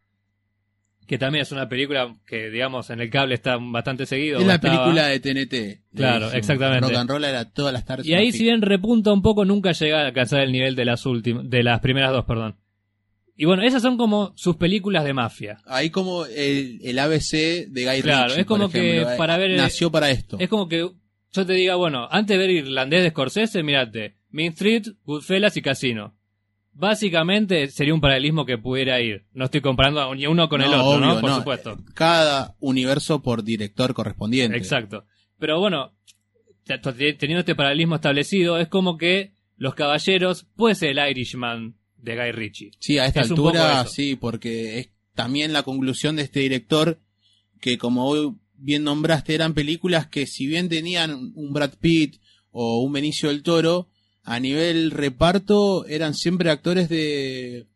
que 1.08 1.18
también 1.18 1.42
es 1.44 1.52
una 1.54 1.68
película 1.70 2.14
que, 2.28 2.50
digamos, 2.50 2.90
en 2.90 3.00
el 3.00 3.10
cable 3.10 3.34
está 3.34 3.58
bastante 3.60 4.06
seguido. 4.06 4.40
Es 4.40 4.46
la 4.46 4.56
estaba. 4.56 4.84
película 4.84 5.08
de 5.08 5.20
TNT. 5.22 5.96
Claro, 5.96 6.32
exactamente. 6.34 6.86
Rock 6.88 6.98
and 6.98 7.10
Roll 7.10 7.24
era 7.24 7.46
todas 7.46 7.72
las 7.74 7.86
tardes. 7.86 8.06
Y 8.06 8.14
ahí, 8.14 8.32
si 8.32 8.44
bien 8.44 8.62
repunta 8.62 9.12
un 9.14 9.22
poco, 9.22 9.46
nunca 9.46 9.72
llega 9.72 10.02
a 10.02 10.06
alcanzar 10.08 10.42
el 10.42 10.52
nivel 10.52 10.76
de 10.76 10.86
las 10.86 11.06
últimas, 11.06 11.50
de 11.50 11.64
las 11.64 11.80
primeras 11.80 12.12
dos, 12.12 12.26
perdón. 12.26 12.58
Y 13.40 13.46
bueno, 13.46 13.62
esas 13.62 13.84
son 13.84 13.98
como 13.98 14.34
sus 14.36 14.56
películas 14.58 15.06
de 15.06 15.14
mafia. 15.14 15.60
Ahí 15.68 15.92
como 15.92 16.26
el, 16.26 16.80
el 16.84 16.98
ABC 17.00 17.68
de 17.70 17.86
Guy 17.86 18.02
Claro, 18.02 18.26
Ritchie, 18.30 18.42
es 18.42 18.48
como 18.48 18.64
por 18.64 18.72
que 18.72 19.02
eh, 19.02 19.06
para 19.18 19.38
ver- 19.38 19.56
Nació 19.56 19.92
para 19.92 20.10
esto. 20.10 20.38
Es 20.40 20.50
como 20.50 20.68
que 20.68 20.80
yo 20.80 21.46
te 21.46 21.54
diga, 21.54 21.76
bueno, 21.76 22.08
antes 22.10 22.36
de 22.36 22.38
ver 22.40 22.50
Irlandés 22.50 23.04
de 23.04 23.10
Scorsese, 23.12 23.62
mirate, 23.62 24.18
Main 24.32 24.54
Street, 24.54 24.88
Goodfellas 25.04 25.56
y 25.56 25.62
Casino. 25.62 26.16
Básicamente 26.80 27.68
sería 27.70 27.94
un 27.94 28.02
paralelismo 28.02 28.46
que 28.46 28.58
pudiera 28.60 29.02
ir. 29.02 29.26
No 29.34 29.46
estoy 29.46 29.62
comparando 29.62 30.14
ni 30.14 30.28
uno 30.28 30.48
con 30.48 30.62
el 30.62 30.68
otro, 30.74 31.00
¿no? 31.00 31.12
obvio, 31.14 31.22
Por 31.22 31.30
no. 31.32 31.36
supuesto. 31.38 31.78
Cada 31.96 32.56
universo 32.60 33.22
por 33.24 33.44
director 33.44 33.94
correspondiente. 33.96 34.58
Exacto. 34.58 35.06
Pero 35.40 35.60
bueno, 35.60 35.96
te- 36.66 36.78
te- 36.78 37.14
teniendo 37.14 37.40
este 37.40 37.56
paralelismo 37.56 37.96
establecido, 37.96 38.60
es 38.60 38.68
como 38.68 38.98
que 38.98 39.34
Los 39.56 39.74
Caballeros 39.74 40.46
puede 40.56 40.76
ser 40.76 40.90
el 40.98 41.10
Irishman 41.10 41.77
de 41.98 42.16
Guy 42.16 42.32
Ritchie. 42.32 42.72
Sí, 42.80 42.98
a 43.00 43.06
esta 43.06 43.22
Es 43.22 43.30
altura, 43.32 43.86
sí, 43.88 44.16
porque 44.16 44.80
es 44.80 44.90
también 45.16 45.54
la 45.54 45.64
conclusión 45.64 46.16
de 46.16 46.24
este 46.24 46.42
director 46.42 47.00
que 47.60 47.78
como 47.78 48.38
bien 48.56 48.84
nombraste 48.84 49.34
eran 49.36 49.54
películas 49.54 50.08
que 50.08 50.28
si 50.28 50.46
bien 50.48 50.70
tenían 50.70 51.32
un 51.36 51.54
Brad 51.54 51.74
Pitt 51.80 52.18
o 52.52 52.82
un 52.82 52.94
Benicio 52.94 53.30
del 53.30 53.44
Toro, 53.44 53.90
a 54.24 54.40
nivel 54.40 54.92
reparto 54.92 55.86
eran 55.88 56.14
siempre 56.14 56.50
actores 56.52 56.90
de 56.90 57.68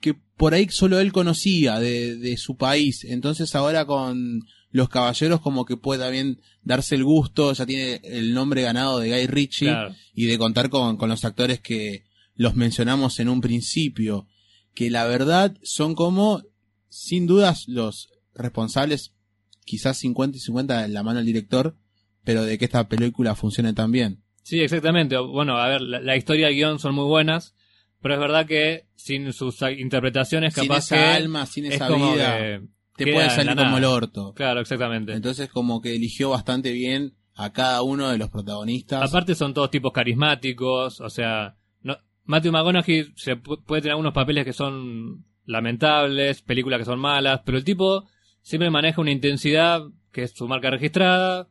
que 0.00 0.14
por 0.36 0.54
ahí 0.54 0.66
solo 0.70 0.98
él 1.00 1.12
conocía 1.12 1.78
de, 1.78 2.16
de 2.16 2.36
su 2.36 2.56
país. 2.56 3.04
Entonces 3.04 3.54
ahora 3.54 3.84
con 3.84 4.42
Los 4.70 4.88
Caballeros 4.88 5.40
como 5.40 5.64
que 5.64 5.76
puede 5.76 6.02
también 6.02 6.40
darse 6.62 6.94
el 6.94 7.04
gusto, 7.04 7.52
ya 7.52 7.66
tiene 7.66 8.00
el 8.04 8.32
nombre 8.34 8.62
ganado 8.62 8.98
de 8.98 9.10
Guy 9.10 9.26
Ritchie 9.26 9.66
Claro. 9.68 9.94
y 10.14 10.26
de 10.26 10.38
contar 10.38 10.70
con, 10.70 10.96
con 10.96 11.08
los 11.08 11.24
actores 11.24 11.60
que 11.60 12.04
los 12.40 12.56
mencionamos 12.56 13.20
en 13.20 13.28
un 13.28 13.42
principio, 13.42 14.26
que 14.72 14.88
la 14.88 15.04
verdad 15.04 15.58
son 15.62 15.94
como, 15.94 16.42
sin 16.88 17.26
dudas, 17.26 17.68
los 17.68 18.08
responsables, 18.34 19.14
quizás 19.66 19.98
50 19.98 20.38
y 20.38 20.40
50 20.40 20.86
en 20.86 20.94
la 20.94 21.02
mano 21.02 21.18
del 21.18 21.26
director, 21.26 21.76
pero 22.24 22.44
de 22.44 22.56
que 22.56 22.64
esta 22.64 22.88
película 22.88 23.34
funcione 23.34 23.74
tan 23.74 23.92
bien. 23.92 24.22
Sí, 24.42 24.58
exactamente. 24.58 25.18
Bueno, 25.18 25.58
a 25.58 25.68
ver, 25.68 25.82
la, 25.82 26.00
la 26.00 26.16
historia 26.16 26.48
y 26.48 26.52
el 26.52 26.56
guion 26.56 26.78
son 26.78 26.94
muy 26.94 27.04
buenas, 27.04 27.54
pero 28.00 28.14
es 28.14 28.20
verdad 28.20 28.46
que 28.46 28.86
sin 28.96 29.34
sus 29.34 29.60
interpretaciones 29.76 30.54
Sin 30.54 30.66
capaz 30.66 30.86
esa 30.86 30.96
que 30.96 31.02
alma, 31.02 31.44
sin 31.44 31.66
es 31.66 31.74
esa 31.74 31.90
vida, 31.90 32.38
que 32.38 32.62
te 32.96 33.12
puede 33.12 33.28
salir 33.28 33.54
como 33.54 33.76
el 33.76 33.84
orto. 33.84 34.32
Claro, 34.32 34.62
exactamente. 34.62 35.12
Entonces 35.12 35.50
como 35.50 35.82
que 35.82 35.94
eligió 35.94 36.30
bastante 36.30 36.72
bien 36.72 37.12
a 37.34 37.52
cada 37.52 37.82
uno 37.82 38.08
de 38.08 38.16
los 38.16 38.30
protagonistas. 38.30 39.06
Aparte 39.06 39.34
son 39.34 39.52
todos 39.52 39.70
tipos 39.70 39.92
carismáticos, 39.92 41.02
o 41.02 41.10
sea, 41.10 41.58
Matthew 42.30 42.52
McConaughey 42.52 43.12
se 43.16 43.36
pu- 43.36 43.62
puede 43.64 43.82
tener 43.82 43.92
algunos 43.92 44.14
papeles 44.14 44.44
que 44.44 44.52
son 44.52 45.24
lamentables, 45.44 46.42
películas 46.42 46.78
que 46.78 46.84
son 46.84 46.98
malas, 46.98 47.40
pero 47.44 47.58
el 47.58 47.64
tipo 47.64 48.04
siempre 48.42 48.70
maneja 48.70 49.00
una 49.00 49.10
intensidad 49.10 49.82
que 50.12 50.22
es 50.24 50.32
su 50.32 50.48
marca 50.48 50.70
registrada 50.70 51.48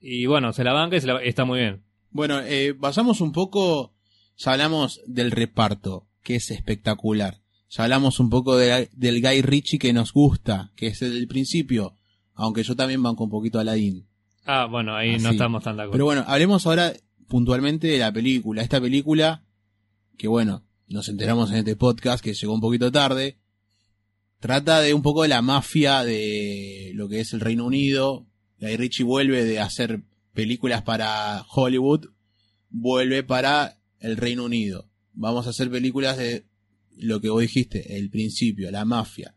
y 0.00 0.26
bueno, 0.26 0.52
se 0.52 0.64
la 0.64 0.72
banca 0.72 0.96
y, 0.96 1.00
se 1.00 1.06
la- 1.06 1.22
está 1.22 1.44
muy 1.44 1.60
bien. 1.60 1.82
Bueno, 2.10 2.40
eh, 2.40 2.74
vayamos 2.78 3.20
un 3.20 3.32
poco, 3.32 3.94
ya 4.36 4.52
hablamos 4.52 5.00
del 5.06 5.30
reparto, 5.30 6.06
que 6.22 6.36
es 6.36 6.50
espectacular. 6.50 7.40
Ya 7.70 7.84
hablamos 7.84 8.20
un 8.20 8.30
poco 8.30 8.56
de- 8.56 8.88
del 8.92 9.20
Guy 9.20 9.42
Ritchie 9.42 9.78
que 9.78 9.92
nos 9.92 10.12
gusta, 10.12 10.70
que 10.76 10.88
es 10.88 11.02
el 11.02 11.12
del 11.14 11.26
principio, 11.26 11.96
aunque 12.34 12.62
yo 12.62 12.76
también 12.76 13.02
banco 13.02 13.24
un 13.24 13.30
poquito 13.30 13.58
a 13.58 13.62
Aladdin. 13.62 14.06
Ah, 14.46 14.66
bueno, 14.70 14.94
ahí 14.94 15.16
no 15.18 15.30
estamos 15.30 15.62
tan 15.64 15.76
de 15.76 15.82
acuerdo. 15.82 15.92
Pero 15.92 16.04
bueno, 16.04 16.24
hablemos 16.26 16.66
ahora 16.66 16.92
puntualmente 17.28 17.86
de 17.88 17.98
la 17.98 18.12
película. 18.12 18.62
Esta 18.62 18.80
película, 18.80 19.42
que 20.16 20.28
bueno, 20.28 20.64
nos 20.88 21.08
enteramos 21.08 21.50
en 21.50 21.58
este 21.58 21.76
podcast 21.76 22.22
que 22.22 22.34
llegó 22.34 22.54
un 22.54 22.60
poquito 22.60 22.92
tarde, 22.92 23.38
trata 24.40 24.80
de 24.80 24.94
un 24.94 25.02
poco 25.02 25.22
de 25.22 25.28
la 25.28 25.42
mafia 25.42 26.04
de 26.04 26.92
lo 26.94 27.08
que 27.08 27.20
es 27.20 27.32
el 27.32 27.40
Reino 27.40 27.66
Unido. 27.66 28.26
Guy 28.60 28.76
Ritchie 28.76 29.04
vuelve 29.04 29.44
de 29.44 29.60
hacer 29.60 30.02
películas 30.32 30.82
para 30.82 31.44
Hollywood, 31.48 32.10
vuelve 32.70 33.22
para 33.22 33.78
el 34.00 34.16
Reino 34.16 34.44
Unido. 34.44 34.90
Vamos 35.12 35.46
a 35.46 35.50
hacer 35.50 35.70
películas 35.70 36.18
de 36.18 36.44
lo 36.96 37.20
que 37.20 37.30
vos 37.30 37.40
dijiste, 37.40 37.96
el 37.96 38.10
principio, 38.10 38.70
la 38.70 38.84
mafia. 38.84 39.34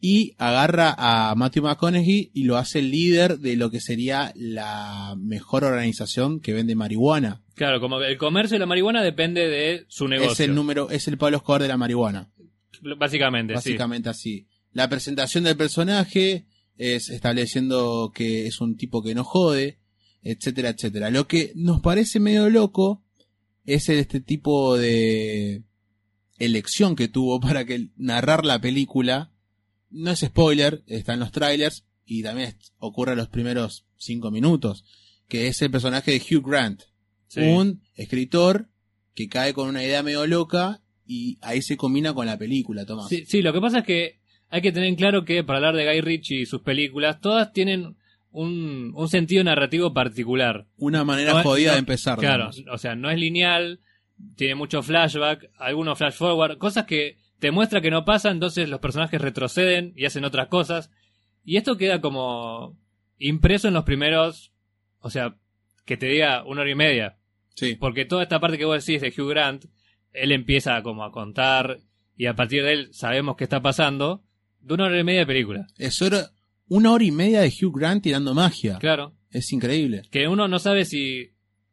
Y 0.00 0.34
agarra 0.38 0.94
a 0.96 1.34
Matthew 1.34 1.64
McConaughey 1.64 2.30
y 2.32 2.44
lo 2.44 2.56
hace 2.56 2.80
líder 2.80 3.38
de 3.38 3.56
lo 3.56 3.70
que 3.70 3.80
sería 3.80 4.32
la 4.34 5.14
mejor 5.18 5.64
organización 5.64 6.40
que 6.40 6.54
vende 6.54 6.74
marihuana. 6.74 7.42
Claro, 7.60 7.78
como 7.78 8.00
el 8.00 8.16
comercio 8.16 8.54
de 8.54 8.60
la 8.60 8.64
marihuana 8.64 9.02
depende 9.02 9.46
de 9.46 9.84
su 9.86 10.08
negocio. 10.08 10.32
Es 10.32 10.40
el 10.40 10.54
número, 10.54 10.88
es 10.88 11.08
el 11.08 11.18
Pablo 11.18 11.36
Escobar 11.36 11.60
de 11.60 11.68
la 11.68 11.76
marihuana. 11.76 12.32
Básicamente, 12.96 13.52
Básicamente 13.52 14.08
así. 14.08 14.48
La 14.72 14.88
presentación 14.88 15.44
del 15.44 15.58
personaje 15.58 16.46
es 16.78 17.10
estableciendo 17.10 18.12
que 18.14 18.46
es 18.46 18.62
un 18.62 18.78
tipo 18.78 19.02
que 19.02 19.14
no 19.14 19.24
jode, 19.24 19.78
etcétera, 20.22 20.70
etcétera. 20.70 21.10
Lo 21.10 21.28
que 21.28 21.52
nos 21.54 21.82
parece 21.82 22.18
medio 22.18 22.48
loco 22.48 23.04
es 23.66 23.90
este 23.90 24.20
tipo 24.20 24.78
de 24.78 25.62
elección 26.38 26.96
que 26.96 27.08
tuvo 27.08 27.40
para 27.46 27.66
que 27.66 27.90
narrar 27.98 28.46
la 28.46 28.58
película. 28.58 29.34
No 29.90 30.12
es 30.12 30.20
spoiler, 30.20 30.82
está 30.86 31.12
en 31.12 31.20
los 31.20 31.30
trailers 31.30 31.84
y 32.06 32.22
también 32.22 32.56
ocurre 32.78 33.12
en 33.12 33.18
los 33.18 33.28
primeros 33.28 33.84
cinco 33.98 34.30
minutos, 34.30 34.86
que 35.28 35.48
es 35.48 35.60
el 35.60 35.70
personaje 35.70 36.12
de 36.12 36.22
Hugh 36.22 36.42
Grant, 36.42 36.84
sí. 37.30 37.40
un 37.40 37.82
escritor 37.94 38.68
que 39.14 39.28
cae 39.28 39.52
con 39.54 39.68
una 39.68 39.82
idea 39.82 40.02
medio 40.02 40.26
loca 40.26 40.80
y 41.06 41.38
ahí 41.42 41.62
se 41.62 41.76
combina 41.76 42.12
con 42.14 42.26
la 42.26 42.38
película, 42.38 42.84
Tomás. 42.86 43.08
Sí, 43.08 43.24
sí, 43.26 43.42
lo 43.42 43.52
que 43.52 43.60
pasa 43.60 43.78
es 43.78 43.84
que 43.84 44.20
hay 44.48 44.62
que 44.62 44.72
tener 44.72 44.88
en 44.88 44.96
claro 44.96 45.24
que 45.24 45.42
para 45.44 45.58
hablar 45.58 45.76
de 45.76 45.86
Guy 45.86 46.00
Ritchie 46.00 46.40
y 46.42 46.46
sus 46.46 46.62
películas, 46.62 47.20
todas 47.20 47.52
tienen 47.52 47.96
un, 48.32 48.92
un 48.94 49.08
sentido 49.08 49.42
narrativo 49.44 49.92
particular. 49.92 50.66
Una 50.76 51.04
manera 51.04 51.34
No, 51.34 51.42
jodida 51.42 51.68
no, 51.68 51.72
de 51.74 51.78
empezar. 51.80 52.18
Claro, 52.18 52.50
digamos. 52.50 52.74
o 52.74 52.78
sea, 52.78 52.94
no 52.94 53.10
es 53.10 53.18
lineal, 53.18 53.80
tiene 54.36 54.54
mucho 54.54 54.82
flashback, 54.82 55.50
algunos 55.58 55.98
flash 55.98 56.14
forward, 56.14 56.58
cosas 56.58 56.84
que 56.84 57.16
te 57.38 57.50
muestra 57.50 57.80
que 57.80 57.90
no 57.90 58.04
pasan, 58.04 58.34
entonces 58.34 58.68
los 58.68 58.80
personajes 58.80 59.20
retroceden 59.20 59.92
y 59.96 60.04
hacen 60.04 60.24
otras 60.24 60.48
cosas. 60.48 60.90
Y 61.44 61.56
esto 61.56 61.76
queda 61.76 62.00
como 62.00 62.76
impreso 63.18 63.68
en 63.68 63.74
los 63.74 63.84
primeros, 63.84 64.52
o 65.00 65.10
sea, 65.10 65.36
que 65.86 65.96
te 65.96 66.06
diga 66.06 66.44
una 66.44 66.60
hora 66.60 66.70
y 66.70 66.74
media. 66.74 67.16
Sí. 67.60 67.74
Porque 67.76 68.04
toda 68.04 68.22
esta 68.22 68.40
parte 68.40 68.58
que 68.58 68.64
vos 68.64 68.84
decís 68.84 69.00
de 69.00 69.08
Hugh 69.08 69.28
Grant, 69.30 69.64
él 70.12 70.32
empieza 70.32 70.82
como 70.82 71.04
a 71.04 71.12
contar 71.12 71.78
y 72.16 72.26
a 72.26 72.34
partir 72.34 72.62
de 72.64 72.72
él 72.72 72.88
sabemos 72.92 73.36
qué 73.36 73.44
está 73.44 73.62
pasando, 73.62 74.24
de 74.60 74.74
una 74.74 74.84
hora 74.86 74.98
y 75.00 75.04
media 75.04 75.20
de 75.20 75.26
película. 75.26 75.66
Es 75.78 76.02
hora- 76.02 76.30
una 76.68 76.92
hora 76.92 77.04
y 77.04 77.10
media 77.10 77.40
de 77.40 77.48
Hugh 77.48 77.76
Grant 77.78 78.02
tirando 78.02 78.34
magia. 78.34 78.78
Claro. 78.78 79.14
Es 79.30 79.52
increíble. 79.52 80.02
Que 80.10 80.26
uno 80.28 80.48
no 80.48 80.58
sabe 80.58 80.84
si 80.84 81.30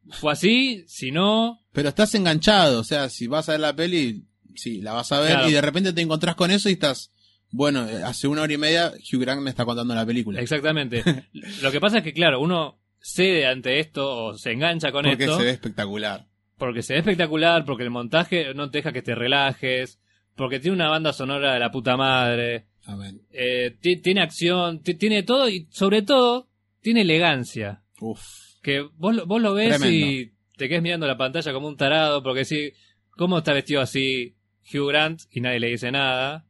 fue 0.10 0.32
así, 0.34 0.84
si 0.88 1.12
no. 1.12 1.60
Pero 1.74 1.89
estás 1.89 2.13
enganchado, 2.15 2.79
o 2.79 2.84
sea, 2.84 3.10
si 3.10 3.27
vas 3.27 3.50
a 3.50 3.53
ver 3.53 3.62
la 3.62 3.75
peli, 3.75 4.25
sí, 4.56 4.82
la 4.82 4.94
vas 4.94 5.12
a 5.12 5.20
ver 5.20 5.32
Claro. 5.32 5.50
y 5.50 5.53
de 5.53 5.62
repente 5.62 5.94
te 5.94 6.01
encontrás 6.01 6.36
con 6.36 6.50
eso 6.51 6.70
y 6.70 6.74
estás, 6.74 7.12
bueno, 7.51 7.88
eh, 7.89 8.03
hace 8.03 8.27
una 8.27 8.41
hora 8.44 8.53
y 8.53 8.58
media 8.58 8.91
Hugh 9.12 9.20
Grant 9.22 9.41
me 9.41 9.50
está 9.50 9.65
contando 9.65 9.94
la 9.96 10.06
película. 10.06 10.39
Exactamente. 10.39 11.03
Lo 11.62 11.72
que 11.72 11.79
pasa 11.79 11.98
es 11.98 12.03
que, 12.03 12.13
claro, 12.13 12.39
uno 12.39 12.79
cede 13.14 13.46
ante 13.48 13.80
esto 13.80 14.26
o 14.26 14.38
se 14.38 14.52
engancha 14.52 14.92
con 14.92 15.06
porque 15.06 15.24
esto 15.24 15.38
se 15.38 15.44
ve 15.46 15.52
espectacular. 15.52 16.26
porque 16.58 16.82
se 16.82 16.94
ve 16.94 17.00
espectacular, 17.00 17.64
porque 17.66 17.84
el 17.84 17.90
montaje 17.90 18.54
no 18.54 18.70
te 18.70 18.80
deja 18.80 18.92
que 18.92 19.02
te 19.02 19.16
relajes, 19.16 20.00
porque 20.36 20.60
tiene 20.60 20.76
una 20.76 20.90
banda 20.90 21.14
sonora 21.14 21.54
de 21.54 21.60
la 21.60 21.72
puta 21.72 21.96
madre, 21.98 22.66
Amén. 22.86 23.22
eh, 23.32 23.76
ti- 23.82 23.98
tiene 24.02 24.22
acción, 24.22 24.82
ti- 24.84 24.96
tiene 24.96 25.24
todo 25.24 25.48
y 25.50 25.68
sobre 25.72 26.02
todo 26.02 26.48
tiene 26.82 27.02
elegancia. 27.02 27.82
Uf. 28.00 28.22
Que 28.62 28.82
vos, 28.82 29.16
lo- 29.16 29.26
vos 29.26 29.42
lo 29.42 29.54
ves 29.54 29.78
Tremendo. 29.80 29.96
y 30.12 30.34
te 30.58 30.68
quedas 30.68 30.84
mirando 30.84 31.08
la 31.08 31.18
pantalla 31.18 31.54
como 31.54 31.68
un 31.68 31.78
tarado, 31.78 32.22
porque 32.24 32.44
si, 32.46 32.72
¿cómo 33.12 33.38
está 33.38 33.54
vestido 33.54 33.82
así 33.82 34.36
Hugh 34.74 34.88
Grant 34.90 35.22
y 35.32 35.42
nadie 35.42 35.60
le 35.60 35.70
dice 35.70 35.92
nada? 35.92 36.46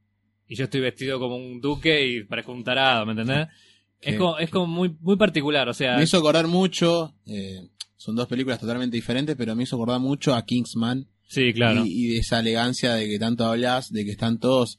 Y 0.48 0.56
yo 0.56 0.64
estoy 0.64 0.80
vestido 0.82 1.20
como 1.20 1.36
un 1.36 1.60
duque 1.62 2.06
y 2.08 2.24
parezco 2.24 2.52
un 2.54 2.64
tarado, 2.64 3.06
¿me 3.06 3.12
entendés? 3.12 3.48
Es 4.02 4.18
como, 4.18 4.38
es 4.38 4.50
como 4.50 4.68
muy, 4.68 4.96
muy 5.00 5.16
particular, 5.18 5.68
o 5.70 5.74
sea, 5.74 5.98
Me 5.98 6.04
hizo 6.04 6.18
acordar 6.18 6.48
mucho, 6.48 7.16
eh, 7.26 7.68
son 7.96 8.16
dos 8.16 8.28
películas 8.28 8.60
totalmente 8.60 8.96
diferentes, 8.96 9.36
pero 9.36 9.56
me 9.56 9.64
hizo 9.64 9.76
acordar 9.76 10.00
mucho 10.00 10.36
a 10.36 10.46
Kingsman 10.46 11.08
sí, 11.28 11.52
claro. 11.54 11.84
y, 11.86 12.06
y 12.06 12.08
de 12.14 12.18
esa 12.20 12.40
elegancia 12.40 12.94
de 12.94 13.08
que 13.10 13.18
tanto 13.20 13.46
hablas, 13.46 13.92
de 13.92 14.06
que 14.06 14.12
están 14.12 14.40
todos 14.40 14.78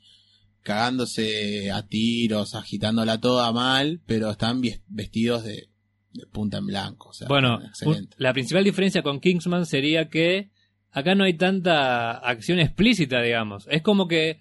cagándose 0.63 1.71
a 1.71 1.87
tiros, 1.87 2.55
agitándola 2.55 3.21
toda 3.21 3.53
mal, 3.53 4.01
pero 4.07 4.31
están 4.31 4.61
vestidos 4.89 5.43
de, 5.45 5.69
de 6.13 6.27
punta 6.27 6.59
en 6.59 6.67
blanco. 6.67 7.09
O 7.09 7.13
sea, 7.13 7.27
Bueno, 7.29 7.61
excelente. 7.65 8.15
la 8.19 8.33
principal 8.33 8.65
diferencia 8.65 9.03
con 9.03 9.21
Kingsman 9.21 9.67
sería 9.67 10.09
que 10.09 10.51
acá 10.91 11.15
no 11.15 11.25
hay 11.25 11.35
tanta 11.35 12.13
acción 12.13 12.59
explícita, 12.61 13.21
digamos. 13.23 13.67
Es 13.71 13.83
como 13.83 14.07
que 14.09 14.41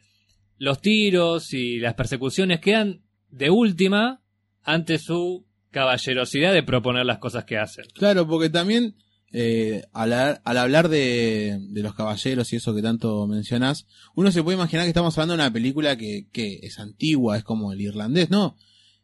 los 0.57 0.81
tiros 0.81 1.53
y 1.53 1.79
las 1.79 1.93
persecuciones 1.93 2.59
quedan 2.59 3.01
de 3.29 3.49
última 3.49 4.21
ante 4.67 4.99
su 4.99 5.45
caballerosidad 5.71 6.53
de 6.53 6.61
proponer 6.63 7.05
las 7.05 7.17
cosas 7.19 7.45
que 7.45 7.57
hacen. 7.57 7.85
Claro, 7.93 8.27
porque 8.27 8.49
también 8.49 8.95
eh, 9.31 9.83
al, 9.93 10.13
ha- 10.13 10.41
al 10.43 10.57
hablar 10.57 10.89
de, 10.89 11.57
de 11.69 11.81
los 11.81 11.93
caballeros 11.95 12.51
y 12.53 12.57
eso 12.57 12.75
que 12.75 12.81
tanto 12.81 13.27
mencionás, 13.27 13.85
uno 14.15 14.31
se 14.31 14.43
puede 14.43 14.57
imaginar 14.57 14.85
que 14.85 14.89
estamos 14.89 15.17
hablando 15.17 15.33
de 15.35 15.41
una 15.43 15.53
película 15.53 15.97
que, 15.97 16.27
que 16.31 16.59
es 16.63 16.79
antigua, 16.79 17.37
es 17.37 17.43
como 17.43 17.71
el 17.73 17.81
irlandés, 17.81 18.29
¿no? 18.29 18.55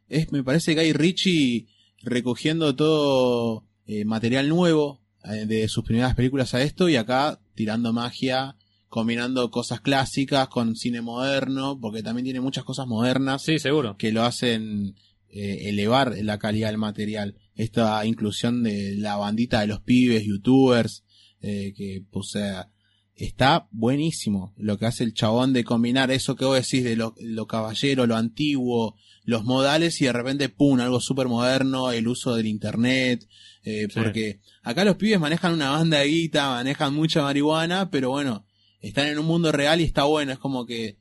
Es, 0.07 0.31
me 0.31 0.43
parece 0.43 0.75
Guy 0.75 0.93
Ritchie 0.93 1.67
recogiendo 2.01 2.75
todo 2.75 3.65
eh, 3.85 4.05
material 4.05 4.49
nuevo 4.49 5.01
eh, 5.25 5.45
de 5.45 5.67
sus 5.67 5.83
primeras 5.83 6.15
películas 6.15 6.53
a 6.53 6.61
esto 6.61 6.89
y 6.89 6.95
acá 6.97 7.39
tirando 7.55 7.93
magia 7.93 8.55
combinando 8.89 9.49
cosas 9.49 9.81
clásicas 9.81 10.47
con 10.49 10.75
cine 10.75 11.01
moderno, 11.01 11.79
porque 11.81 12.03
también 12.03 12.25
tiene 12.25 12.41
muchas 12.41 12.63
cosas 12.63 12.85
modernas 12.85 13.41
Sí, 13.43 13.57
seguro. 13.57 13.97
que 13.97 14.11
lo 14.11 14.23
hacen 14.23 14.95
eh, 15.33 15.69
elevar 15.69 16.15
la 16.21 16.37
calidad 16.37 16.69
del 16.69 16.77
material. 16.77 17.35
Esta 17.55 18.05
inclusión 18.05 18.63
de 18.63 18.95
la 18.95 19.15
bandita 19.17 19.61
de 19.61 19.67
los 19.67 19.81
pibes, 19.81 20.23
youtubers, 20.25 21.03
eh, 21.41 21.73
que 21.75 22.03
pues, 22.11 22.27
o 22.27 22.29
sea, 22.29 22.69
está 23.15 23.67
buenísimo 23.71 24.53
lo 24.57 24.77
que 24.77 24.85
hace 24.85 25.03
el 25.03 25.13
chabón 25.13 25.53
de 25.53 25.63
combinar 25.63 26.09
eso 26.11 26.35
que 26.35 26.45
vos 26.45 26.55
decís 26.55 26.83
de 26.83 26.95
lo, 26.95 27.13
lo 27.19 27.47
caballero, 27.47 28.07
lo 28.07 28.15
antiguo, 28.15 28.95
los 29.23 29.43
modales 29.43 30.01
y 30.01 30.05
de 30.05 30.13
repente, 30.13 30.49
pum, 30.49 30.79
algo 30.79 30.99
súper 30.99 31.27
moderno, 31.27 31.91
el 31.91 32.07
uso 32.07 32.35
del 32.35 32.47
internet, 32.47 33.27
eh, 33.63 33.87
Sí. 33.89 33.99
porque 33.99 34.39
acá 34.61 34.83
los 34.85 34.95
pibes 34.97 35.19
manejan 35.19 35.53
una 35.53 35.71
banda 35.71 35.99
de 35.99 36.07
guita, 36.07 36.49
manejan 36.49 36.93
mucha 36.93 37.21
marihuana, 37.21 37.89
pero 37.89 38.09
bueno, 38.09 38.45
están 38.81 39.07
en 39.07 39.17
un 39.19 39.25
mundo 39.25 39.51
real 39.51 39.79
y 39.81 39.85
está 39.85 40.03
bueno, 40.03 40.31
es 40.31 40.39
como 40.39 40.65
que 40.65 40.97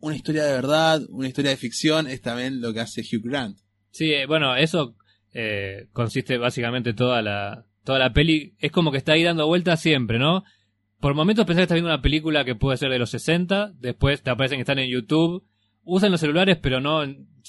una 0.00 0.16
historia 0.16 0.44
de 0.44 0.52
verdad, 0.52 1.02
una 1.10 1.28
historia 1.28 1.50
de 1.50 1.56
ficción, 1.56 2.06
es 2.06 2.20
también 2.20 2.60
lo 2.60 2.72
que 2.72 2.80
hace 2.80 3.02
Hugh 3.02 3.22
Grant. 3.24 3.58
Sí, 3.90 4.12
eh, 4.12 4.26
bueno, 4.26 4.54
eso 4.56 4.96
eh, 5.32 5.88
consiste 5.92 6.38
básicamente 6.38 6.94
toda 6.94 7.22
la, 7.22 7.66
toda 7.84 7.98
la 7.98 8.12
peli. 8.12 8.54
Es 8.58 8.70
como 8.70 8.90
que 8.90 8.98
está 8.98 9.12
ahí 9.12 9.22
dando 9.22 9.46
vueltas 9.46 9.80
siempre, 9.80 10.18
¿no? 10.18 10.44
Por 11.00 11.14
momentos 11.14 11.46
pensás 11.46 11.60
que 11.60 11.62
estás 11.64 11.76
viendo 11.76 11.90
una 11.90 12.02
película 12.02 12.44
que 12.44 12.54
puede 12.54 12.76
ser 12.76 12.90
de 12.90 12.98
los 12.98 13.10
60, 13.10 13.72
después 13.78 14.22
te 14.22 14.30
aparecen 14.30 14.58
que 14.58 14.62
están 14.62 14.78
en 14.78 14.90
YouTube, 14.90 15.44
usan 15.84 16.10
los 16.10 16.20
celulares 16.20 16.58
pero 16.60 16.80
no 16.80 17.02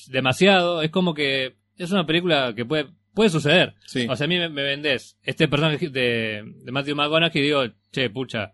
demasiado, 0.08 0.84
es 0.84 0.91
como 0.91 1.15
que 1.15 1.58
es 1.75 1.91
una 1.91 2.06
película 2.06 2.53
que 2.56 2.63
puede, 2.65 2.88
puede 3.13 3.29
suceder. 3.32 3.74
Sí. 3.86 4.06
O 4.08 4.15
sea, 4.15 4.25
a 4.25 4.27
mí 4.27 4.38
me, 4.38 4.50
me 4.50 4.62
vendés 4.62 5.18
este 5.24 5.48
personaje 5.48 5.89
de, 5.89 6.44
de 6.63 6.72
Matthew 6.72 6.96
McConaughey 6.96 7.41
y 7.41 7.46
digo, 7.46 7.63
che, 7.91 8.10
pucha, 8.12 8.53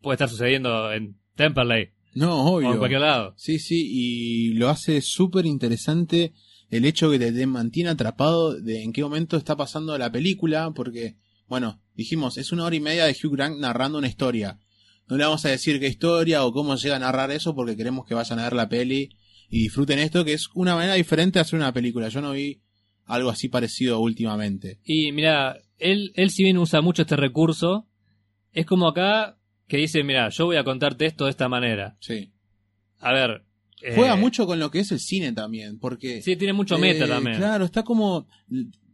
puede 0.00 0.14
estar 0.14 0.28
sucediendo 0.28 0.92
en 0.92 1.16
Temperley 1.36 1.93
no, 2.14 2.44
obvio. 2.46 2.72
en 2.72 2.78
cualquier 2.78 3.00
lado. 3.00 3.34
Sí, 3.36 3.58
sí, 3.58 3.88
y 3.90 4.54
lo 4.54 4.68
hace 4.68 5.00
súper 5.00 5.46
interesante 5.46 6.32
el 6.70 6.84
hecho 6.84 7.10
que 7.10 7.18
te, 7.18 7.32
te 7.32 7.46
mantiene 7.46 7.90
atrapado 7.90 8.60
de 8.60 8.82
en 8.82 8.92
qué 8.92 9.02
momento 9.02 9.36
está 9.36 9.56
pasando 9.56 9.96
la 9.98 10.10
película, 10.10 10.72
porque, 10.74 11.16
bueno, 11.46 11.80
dijimos, 11.94 12.38
es 12.38 12.52
una 12.52 12.64
hora 12.64 12.76
y 12.76 12.80
media 12.80 13.04
de 13.04 13.12
Hugh 13.12 13.32
Grant 13.32 13.58
narrando 13.58 13.98
una 13.98 14.08
historia. 14.08 14.58
No 15.08 15.16
le 15.16 15.24
vamos 15.24 15.44
a 15.44 15.50
decir 15.50 15.78
qué 15.80 15.86
historia 15.86 16.44
o 16.44 16.52
cómo 16.52 16.76
llega 16.76 16.96
a 16.96 17.00
narrar 17.00 17.30
eso 17.30 17.54
porque 17.54 17.76
queremos 17.76 18.06
que 18.06 18.14
vayan 18.14 18.38
a 18.38 18.44
ver 18.44 18.54
la 18.54 18.68
peli 18.68 19.10
y 19.50 19.62
disfruten 19.62 19.98
esto, 19.98 20.24
que 20.24 20.32
es 20.32 20.48
una 20.54 20.74
manera 20.74 20.94
diferente 20.94 21.38
de 21.38 21.42
hacer 21.42 21.58
una 21.58 21.72
película. 21.72 22.08
Yo 22.08 22.20
no 22.20 22.32
vi 22.32 22.62
algo 23.04 23.30
así 23.30 23.48
parecido 23.48 24.00
últimamente. 24.00 24.80
Y 24.82 25.12
mira, 25.12 25.58
él, 25.78 26.12
él 26.14 26.30
si 26.30 26.42
bien 26.42 26.58
usa 26.58 26.80
mucho 26.80 27.02
este 27.02 27.16
recurso, 27.16 27.86
es 28.52 28.64
como 28.64 28.88
acá 28.88 29.36
que 29.68 29.76
dice, 29.78 30.02
mira, 30.04 30.28
yo 30.28 30.46
voy 30.46 30.56
a 30.56 30.64
contarte 30.64 31.06
esto 31.06 31.24
de 31.24 31.30
esta 31.30 31.48
manera. 31.48 31.96
Sí. 32.00 32.32
A 33.00 33.12
ver. 33.12 33.44
eh, 33.82 33.92
Juega 33.94 34.16
mucho 34.16 34.46
con 34.46 34.58
lo 34.58 34.70
que 34.70 34.80
es 34.80 34.92
el 34.92 35.00
cine 35.00 35.32
también, 35.32 35.78
porque... 35.78 36.22
Sí, 36.22 36.36
tiene 36.36 36.52
mucho 36.52 36.78
meta 36.78 37.04
Eh, 37.04 37.08
también. 37.08 37.36
Claro, 37.38 37.64
está 37.64 37.82
como. 37.82 38.26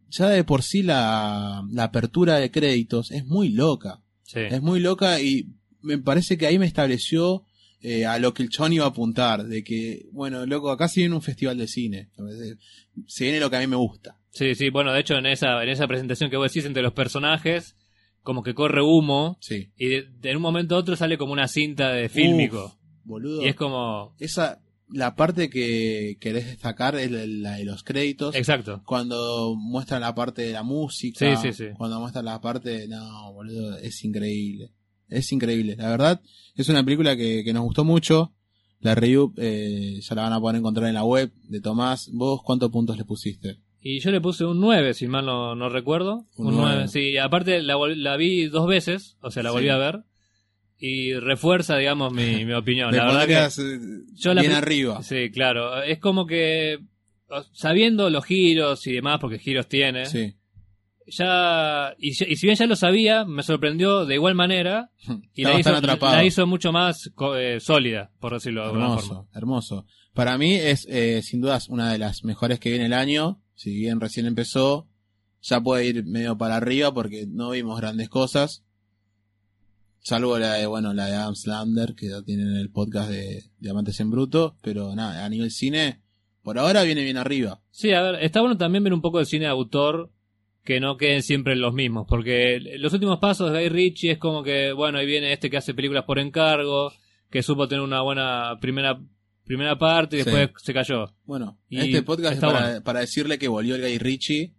Ya 0.08 0.28
de 0.28 0.42
por 0.44 0.62
sí 0.62 0.82
la, 0.82 1.62
la 1.70 1.84
apertura 1.84 2.36
de 2.38 2.50
créditos 2.50 3.10
es 3.12 3.24
muy 3.26 3.50
loca. 3.50 4.00
Sí. 4.24 4.40
Es 4.40 4.60
muy 4.62 4.80
loca 4.80 5.20
y 5.20 5.46
me 5.82 5.98
parece 5.98 6.36
que 6.36 6.46
ahí 6.46 6.58
me 6.58 6.66
estableció 6.66 7.44
eh, 7.80 8.04
a 8.06 8.18
lo 8.18 8.34
que 8.34 8.42
el 8.42 8.48
chon 8.48 8.72
iba 8.72 8.84
a 8.84 8.88
apuntar. 8.88 9.44
De 9.44 9.62
que, 9.62 10.06
bueno, 10.12 10.44
loco, 10.46 10.70
acá 10.70 10.88
se 10.88 11.00
viene 11.00 11.14
un 11.14 11.22
festival 11.22 11.58
de 11.58 11.68
cine. 11.68 12.08
Se 13.06 13.24
viene 13.24 13.38
lo 13.40 13.50
que 13.50 13.56
a 13.56 13.60
mí 13.60 13.66
me 13.68 13.76
gusta. 13.76 14.18
sí, 14.30 14.54
sí, 14.56 14.70
bueno, 14.70 14.92
de 14.92 15.00
hecho 15.00 15.14
en 15.16 15.26
esa, 15.26 15.62
en 15.62 15.68
esa 15.68 15.86
presentación 15.86 16.28
que 16.30 16.36
vos 16.36 16.52
decís 16.52 16.66
entre 16.66 16.82
los 16.82 16.92
personajes, 16.92 17.76
como 18.22 18.42
que 18.42 18.54
corre 18.54 18.82
humo 18.82 19.38
Sí. 19.40 19.70
y 19.76 19.86
de, 19.88 20.02
de 20.20 20.36
un 20.36 20.42
momento 20.42 20.74
a 20.74 20.78
otro 20.78 20.96
sale 20.96 21.16
como 21.18 21.32
una 21.32 21.48
cinta 21.48 21.92
de 21.92 22.08
fílmico. 22.08 22.66
Uf, 22.66 22.72
boludo. 23.04 23.42
y 23.42 23.48
es 23.48 23.56
como... 23.56 24.14
Esa, 24.18 24.60
la 24.92 25.14
parte 25.14 25.48
que 25.50 26.16
querés 26.20 26.46
destacar 26.46 26.96
es 26.96 27.10
la, 27.10 27.24
la 27.26 27.56
de 27.56 27.64
los 27.64 27.82
créditos. 27.84 28.34
Exacto. 28.34 28.82
cuando 28.84 29.54
muestran 29.56 30.00
la 30.02 30.14
parte 30.14 30.42
de 30.42 30.52
la 30.52 30.62
música, 30.62 31.36
Sí, 31.36 31.52
sí, 31.52 31.52
sí. 31.52 31.70
cuando 31.76 32.00
muestran 32.00 32.24
la 32.24 32.40
parte, 32.40 32.88
no, 32.88 33.32
boludo, 33.32 33.76
es 33.78 34.04
increíble, 34.04 34.72
es 35.08 35.30
increíble, 35.32 35.76
la 35.76 35.88
verdad, 35.90 36.20
es 36.56 36.68
una 36.68 36.84
película 36.84 37.16
que, 37.16 37.42
que 37.44 37.52
nos 37.52 37.62
gustó 37.62 37.84
mucho, 37.84 38.32
la 38.80 38.94
review 38.94 39.32
eh, 39.36 40.00
ya 40.02 40.14
la 40.14 40.22
van 40.22 40.32
a 40.32 40.40
poder 40.40 40.56
encontrar 40.56 40.88
en 40.88 40.94
la 40.94 41.04
web 41.04 41.32
de 41.48 41.60
Tomás, 41.60 42.10
vos 42.12 42.40
cuántos 42.42 42.70
puntos 42.70 42.96
le 42.96 43.04
pusiste? 43.04 43.58
Y 43.82 44.00
yo 44.00 44.10
le 44.10 44.20
puse 44.20 44.44
un 44.44 44.60
9, 44.60 44.92
si 44.94 45.06
mal 45.06 45.24
no, 45.24 45.54
no 45.54 45.68
recuerdo. 45.70 46.26
Un 46.36 46.48
Un, 46.48 46.56
9. 46.56 46.70
9. 46.74 46.88
Sí, 46.88 47.16
aparte 47.16 47.62
la, 47.62 47.76
la 47.96 48.16
vi 48.16 48.46
dos 48.46 48.66
veces, 48.66 49.16
o 49.22 49.30
sea, 49.30 49.42
la 49.42 49.50
Sí. 49.50 49.54
volví 49.54 49.68
a 49.70 49.76
ver. 49.78 50.00
Y 50.82 51.14
refuerza, 51.14 51.76
digamos, 51.76 52.12
mi, 52.12 52.44
mi 52.46 52.52
opinión. 52.54 52.94
La 52.94 53.04
verdad 53.04 53.26
que... 53.26 53.62
yo 54.14 54.32
la 54.34 54.40
bien 54.42 54.52
pri- 54.52 54.58
arriba, 54.58 55.02
Sí, 55.02 55.30
claro. 55.30 55.82
Es 55.82 55.98
como 55.98 56.26
que 56.26 56.78
sabiendo 57.52 58.08
los 58.10 58.24
giros 58.24 58.86
y 58.86 58.92
demás, 58.94 59.18
porque 59.20 59.38
giros 59.38 59.68
tiene, 59.68 60.06
sí, 60.06 60.34
ya 61.06 61.94
y, 61.98 62.14
si 62.14 62.24
y 62.24 62.36
si 62.36 62.46
bien 62.46 62.56
ya 62.56 62.66
lo 62.66 62.76
sabía, 62.76 63.24
me 63.24 63.42
sorprendió 63.42 64.04
de 64.06 64.14
igual 64.14 64.34
manera 64.34 64.90
y 65.34 65.44
la 65.44 65.58
hizo, 65.58 65.80
la 65.80 66.24
hizo 66.24 66.46
mucho 66.46 66.72
más 66.72 67.10
eh, 67.36 67.58
sólida, 67.60 68.10
por 68.20 68.32
decirlo 68.34 68.62
de 68.62 68.66
alguna 68.68 68.88
forma. 68.96 69.00
hermoso, 69.02 69.28
hermoso. 69.34 69.86
Para 70.14 70.38
mí 70.38 70.54
es 70.54 70.86
eh, 70.90 71.22
sin 71.22 71.40
dudas 71.40 71.68
una 71.68 71.92
de 71.92 71.98
las 71.98 72.24
mejores 72.24 72.58
que 72.58 72.70
viene 72.70 72.86
el 72.86 72.92
año, 72.92 73.40
si 73.60 73.74
bien 73.74 74.00
recién 74.00 74.24
empezó, 74.24 74.88
ya 75.42 75.60
puede 75.60 75.84
ir 75.84 76.06
medio 76.06 76.38
para 76.38 76.56
arriba 76.56 76.94
porque 76.94 77.26
no 77.28 77.50
vimos 77.50 77.78
grandes 77.78 78.08
cosas. 78.08 78.64
Salvo 79.98 80.38
la 80.38 80.54
de, 80.54 80.64
bueno, 80.64 80.94
la 80.94 81.04
de 81.04 81.16
Adam 81.16 81.34
Slander, 81.34 81.94
que 81.94 82.08
ya 82.08 82.22
tienen 82.22 82.48
en 82.48 82.56
el 82.56 82.70
podcast 82.70 83.10
de 83.10 83.42
Diamantes 83.58 84.00
en 84.00 84.10
Bruto, 84.10 84.56
pero 84.62 84.94
nada, 84.94 85.26
a 85.26 85.28
nivel 85.28 85.50
cine, 85.50 86.00
por 86.42 86.58
ahora 86.58 86.84
viene 86.84 87.04
bien 87.04 87.18
arriba. 87.18 87.60
Sí, 87.70 87.92
a 87.92 88.00
ver, 88.00 88.24
está 88.24 88.40
bueno 88.40 88.56
también 88.56 88.82
ver 88.82 88.94
un 88.94 89.02
poco 89.02 89.18
de 89.18 89.26
cine 89.26 89.44
de 89.44 89.50
autor 89.50 90.10
que 90.64 90.80
no 90.80 90.96
queden 90.96 91.22
siempre 91.22 91.54
los 91.54 91.74
mismos, 91.74 92.06
porque 92.08 92.60
los 92.78 92.94
últimos 92.94 93.18
pasos 93.18 93.52
de 93.52 93.58
Guy 93.58 93.68
Ritchie 93.68 94.12
es 94.12 94.18
como 94.18 94.42
que, 94.42 94.72
bueno, 94.72 94.96
ahí 94.96 95.06
viene 95.06 95.34
este 95.34 95.50
que 95.50 95.58
hace 95.58 95.74
películas 95.74 96.06
por 96.06 96.18
encargo, 96.18 96.94
que 97.30 97.42
supo 97.42 97.68
tener 97.68 97.84
una 97.84 98.00
buena 98.00 98.56
primera 98.58 98.98
primera 99.50 99.76
parte 99.76 100.16
y 100.18 100.22
Sí. 100.22 100.30
después 100.30 100.62
se 100.62 100.72
cayó. 100.72 101.12
Bueno, 101.24 101.58
Y 101.68 101.80
este 101.80 102.02
podcast 102.02 102.34
es 102.34 102.40
para, 102.40 102.60
bueno. 102.68 102.82
para 102.84 103.00
decirle 103.00 103.36
que 103.36 103.48
volvió 103.48 103.74
el 103.74 103.82
Guy 103.82 103.98
Ritchie, 103.98 104.54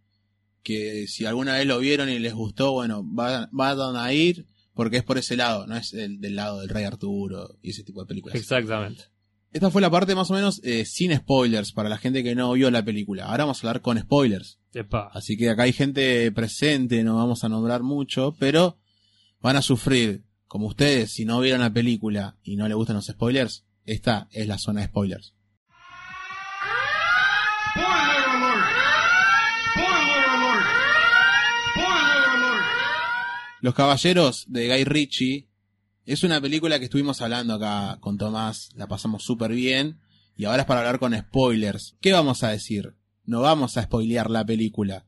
que 0.63 1.08
si 1.08 1.25
alguna 1.25 1.54
vez 1.54 1.65
lo 1.65 1.80
vieron 1.80 2.10
y 2.10 2.19
les 2.19 2.34
gustó, 2.34 2.73
bueno, 2.73 3.01
van, 3.06 3.47
van 3.54 3.95
a 3.95 4.12
ir, 4.12 4.47
porque 4.73 4.97
es 4.97 5.04
por 5.04 5.17
ese 5.17 5.38
lado, 5.38 5.65
no 5.65 5.77
es 5.77 5.93
el 5.93 6.19
del 6.19 6.36
lado 6.36 6.60
del 6.60 6.67
Rey 6.69 6.84
Arturo 6.84 7.58
y 7.62 7.69
ese 7.69 7.84
tipo 7.84 8.01
de 8.01 8.08
películas. 8.08 8.36
Exactamente. 8.38 9.06
Esta 9.54 9.71
fue 9.71 9.82
la 9.82 9.89
parte 9.89 10.13
más 10.13 10.30
o 10.30 10.34
menos 10.34 10.60
eh, 10.63 10.84
sin 10.86 11.15
spoilers 11.15 11.71
para 11.71 11.88
la 11.89 11.97
gente 11.97 12.21
que 12.23 12.36
no 12.36 12.51
vio 12.51 12.69
la 12.69 12.84
película. 12.84 13.25
Ahora 13.27 13.45
vamos 13.45 13.63
a 13.63 13.67
hablar 13.67 13.82
con 13.82 13.97
spoilers. 13.97 14.60
Epa. 14.73 15.10
Así 15.13 15.38
que 15.38 15.49
acá 15.49 15.63
hay 15.63 15.73
gente 15.73 16.30
presente, 16.34 17.01
no 17.04 17.15
vamos 17.15 17.43
a 17.45 17.49
nombrar 17.49 17.82
mucho, 17.82 18.36
pero 18.39 18.77
van 19.41 19.56
a 19.56 19.62
sufrir, 19.62 20.23
como 20.47 20.67
ustedes, 20.67 21.12
si 21.13 21.23
no 21.25 21.39
vieron 21.39 21.62
la 21.62 21.71
película 21.73 22.38
y 22.43 22.58
no 22.58 22.67
les 22.67 22.75
gustan 22.75 22.97
los 22.97 23.06
spoilers, 23.08 23.65
esta 23.86 24.28
es 24.32 24.48
la 24.48 24.58
zona 24.58 24.82
de 24.82 24.88
spoilers. 24.88 25.34
Los 33.62 33.76
Caballeros 33.76 34.46
de 34.48 34.67
Guy 34.67 34.84
Ritchie 34.86 35.48
es 36.06 36.24
una 36.24 36.41
película 36.41 36.80
que 36.80 36.86
estuvimos 36.86 37.22
hablando 37.22 37.54
acá 37.54 38.00
con 38.02 38.17
Tomás, 38.17 38.70
la 38.76 38.88
pasamos 38.88 39.24
súper 39.24 39.52
bien 39.52 40.00
y 40.36 40.46
ahora 40.46 40.63
es 40.63 40.67
para 40.67 40.80
hablar 40.80 40.98
con 40.98 41.15
spoilers. 41.15 41.96
¿Qué 42.02 42.12
vamos 42.12 42.44
a 42.44 42.50
decir? 42.50 42.96
No 43.24 43.41
vamos 43.41 43.78
a 43.78 43.84
spoilear 43.84 44.32
la 44.32 44.44
película. 44.44 45.06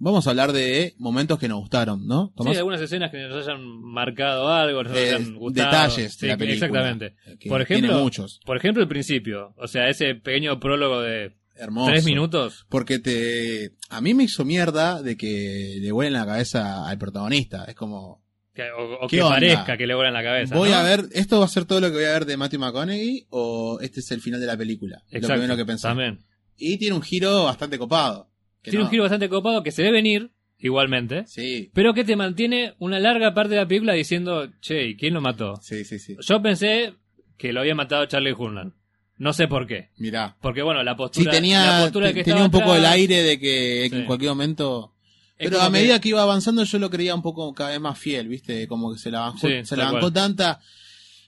Vamos 0.00 0.26
a 0.26 0.30
hablar 0.30 0.52
de 0.52 0.94
momentos 0.98 1.38
que 1.38 1.48
nos 1.48 1.58
gustaron, 1.58 2.06
¿no? 2.06 2.28
Sí, 2.28 2.32
Tomás? 2.36 2.56
algunas 2.56 2.80
escenas 2.80 3.10
que 3.10 3.18
nos 3.28 3.44
hayan 3.46 3.60
marcado 3.82 4.48
algo, 4.48 4.82
nos 4.84 4.96
Eh, 4.96 5.08
hayan 5.14 5.34
gustado. 5.34 5.70
detalles 5.70 6.14
Sí, 6.14 6.26
de 6.26 6.32
la 6.32 6.36
película. 6.38 6.66
Exactamente. 6.66 7.14
Por 7.48 7.64
tiene 7.64 7.82
ejemplo, 7.86 8.02
muchos. 8.02 8.40
por 8.46 8.56
ejemplo, 8.56 8.82
el 8.82 8.88
principio. 8.88 9.54
O 9.56 9.66
sea, 9.66 9.88
ese 9.88 10.14
pequeño 10.14 10.60
prólogo 10.60 11.00
de 11.00 11.32
Hermoso. 11.56 11.90
tres 11.90 12.04
minutos. 12.04 12.64
Porque 12.68 13.00
te, 13.00 13.72
a 13.90 14.00
mí 14.00 14.14
me 14.14 14.24
hizo 14.24 14.44
mierda 14.44 15.02
de 15.02 15.16
que 15.16 15.78
le 15.80 15.90
vuelen 15.90 16.12
la 16.12 16.24
cabeza 16.26 16.88
al 16.88 16.96
protagonista. 16.98 17.64
Es 17.64 17.74
como, 17.74 18.22
Que, 18.54 18.70
o, 18.70 19.04
o 19.04 19.08
¿Qué 19.08 19.16
que 19.16 19.22
onda? 19.22 19.34
parezca 19.36 19.76
que 19.76 19.86
le 19.88 19.94
vuelan 19.96 20.14
la 20.14 20.22
cabeza. 20.22 20.54
voy 20.56 20.70
¿no? 20.70 20.76
a 20.76 20.82
ver, 20.84 21.06
¿esto 21.12 21.40
va 21.40 21.44
a 21.46 21.48
ser 21.48 21.64
todo 21.64 21.80
lo 21.80 21.88
que 21.88 21.94
voy 21.96 22.04
a 22.04 22.12
ver 22.12 22.24
de 22.26 22.36
Matthew 22.36 22.60
McConaughey 22.60 23.26
o 23.30 23.78
este 23.80 23.98
es 24.00 24.10
el 24.12 24.20
final 24.20 24.38
de 24.40 24.46
la 24.46 24.56
película? 24.56 25.02
lo 25.10 25.16
Exacto, 25.18 25.34
primero 25.34 25.56
que 25.56 25.64
pensé. 25.66 25.88
También. 25.88 26.20
Y 26.56 26.76
tiene 26.78 26.94
un 26.94 27.02
giro 27.02 27.44
bastante 27.44 27.78
copado. 27.78 28.28
Tiene 28.62 28.78
no- 28.80 28.84
un 28.84 28.90
giro 28.90 29.02
bastante 29.04 29.28
copado 29.28 29.62
que 29.62 29.70
se 29.72 29.82
ve 29.82 29.90
venir, 29.92 30.30
igualmente. 30.58 31.24
Sí, 31.26 31.70
Pero 31.74 31.94
que 31.94 32.04
te 32.04 32.16
mantiene 32.16 32.74
una 32.78 32.98
larga 32.98 33.34
parte 33.34 33.54
de 33.54 33.60
la 33.60 33.68
película 33.68 33.92
diciendo, 33.94 34.48
che, 34.60 34.88
¿y 34.88 34.96
quién 34.96 35.14
lo 35.14 35.20
mató? 35.20 35.56
sí, 35.62 35.84
sí, 35.84 35.98
sí. 35.98 36.16
Yo 36.20 36.42
pensé 36.42 36.94
que 37.36 37.52
lo 37.52 37.60
había 37.60 37.74
matado 37.74 38.04
Charlie 38.06 38.32
Hunnam. 38.32 38.74
No 39.16 39.32
sé 39.32 39.48
por 39.48 39.66
qué. 39.66 39.90
Mirá. 39.96 40.36
Porque 40.40 40.62
bueno, 40.62 40.82
la 40.84 40.92
Sí, 40.92 40.96
postura, 40.96 41.24
la 41.26 41.30
tenía, 41.32 41.78
postura 41.82 42.08
te- 42.08 42.14
que 42.14 42.24
tenía 42.24 42.44
un 42.44 42.50
poco 42.52 42.74
el 42.76 42.84
aire 42.84 43.22
de 43.22 43.38
que 43.40 43.88
Sí. 43.90 43.96
en 43.96 44.04
cualquier 44.06 44.30
momento... 44.30 44.94
es 45.36 45.50
Pero 45.50 45.60
a 45.60 45.70
medida 45.70 46.00
que... 46.00 46.10
iba 46.10 46.22
avanzando 46.22 46.62
yo 46.64 46.78
lo 46.78 46.88
creía 46.90 47.14
un 47.16 47.22
poco 47.22 47.52
cada 47.52 47.70
vez 47.70 47.80
más 47.80 47.98
fiel, 47.98 48.28
¿viste? 48.28 48.68
Como 48.68 48.92
que 48.92 48.98
se 48.98 49.10
la 49.10 49.20
bancó, 49.20 49.48
Sí, 49.48 49.64
se 49.64 49.76
la 49.76 49.90
bancó 49.90 50.12
tanta... 50.12 50.60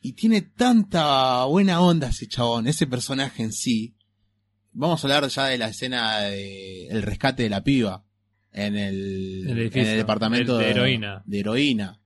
Y 0.02 0.12
tiene 0.14 0.40
tanta 0.42 1.44
buena 1.44 1.80
onda 1.80 2.08
ese 2.08 2.26
chabón, 2.26 2.66
ese 2.68 2.86
personaje 2.86 3.42
en 3.42 3.52
sí. 3.52 3.94
Vamos 4.72 5.02
a 5.04 5.06
hablar 5.06 5.28
ya 5.30 5.46
de 5.46 5.59
la 5.59 5.68
escena 5.68 6.20
de 6.22 6.87
el 6.88 7.02
rescate 7.02 7.42
de 7.44 7.50
la 7.50 7.62
piba 7.64 8.04
en 8.52 8.76
el, 8.76 9.46
El 9.48 9.59
edificio, 9.59 9.83
en 9.83 9.88
el 9.88 9.96
departamento 9.98 10.59
de- 10.59 10.64
de 10.66 10.70
heroína. 10.70 11.22
de 11.26 11.40
heroína. 11.40 12.00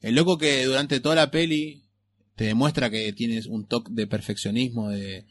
El 0.00 0.14
loco 0.14 0.38
que 0.38 0.64
durante 0.66 1.00
toda 1.00 1.14
la 1.16 1.30
peli 1.30 1.82
te 2.36 2.44
demuestra 2.44 2.90
que 2.90 3.12
tienes 3.12 3.46
un 3.46 3.66
toque 3.66 3.90
de 3.92 4.06
perfeccionismo, 4.06 4.90
de, 4.90 5.26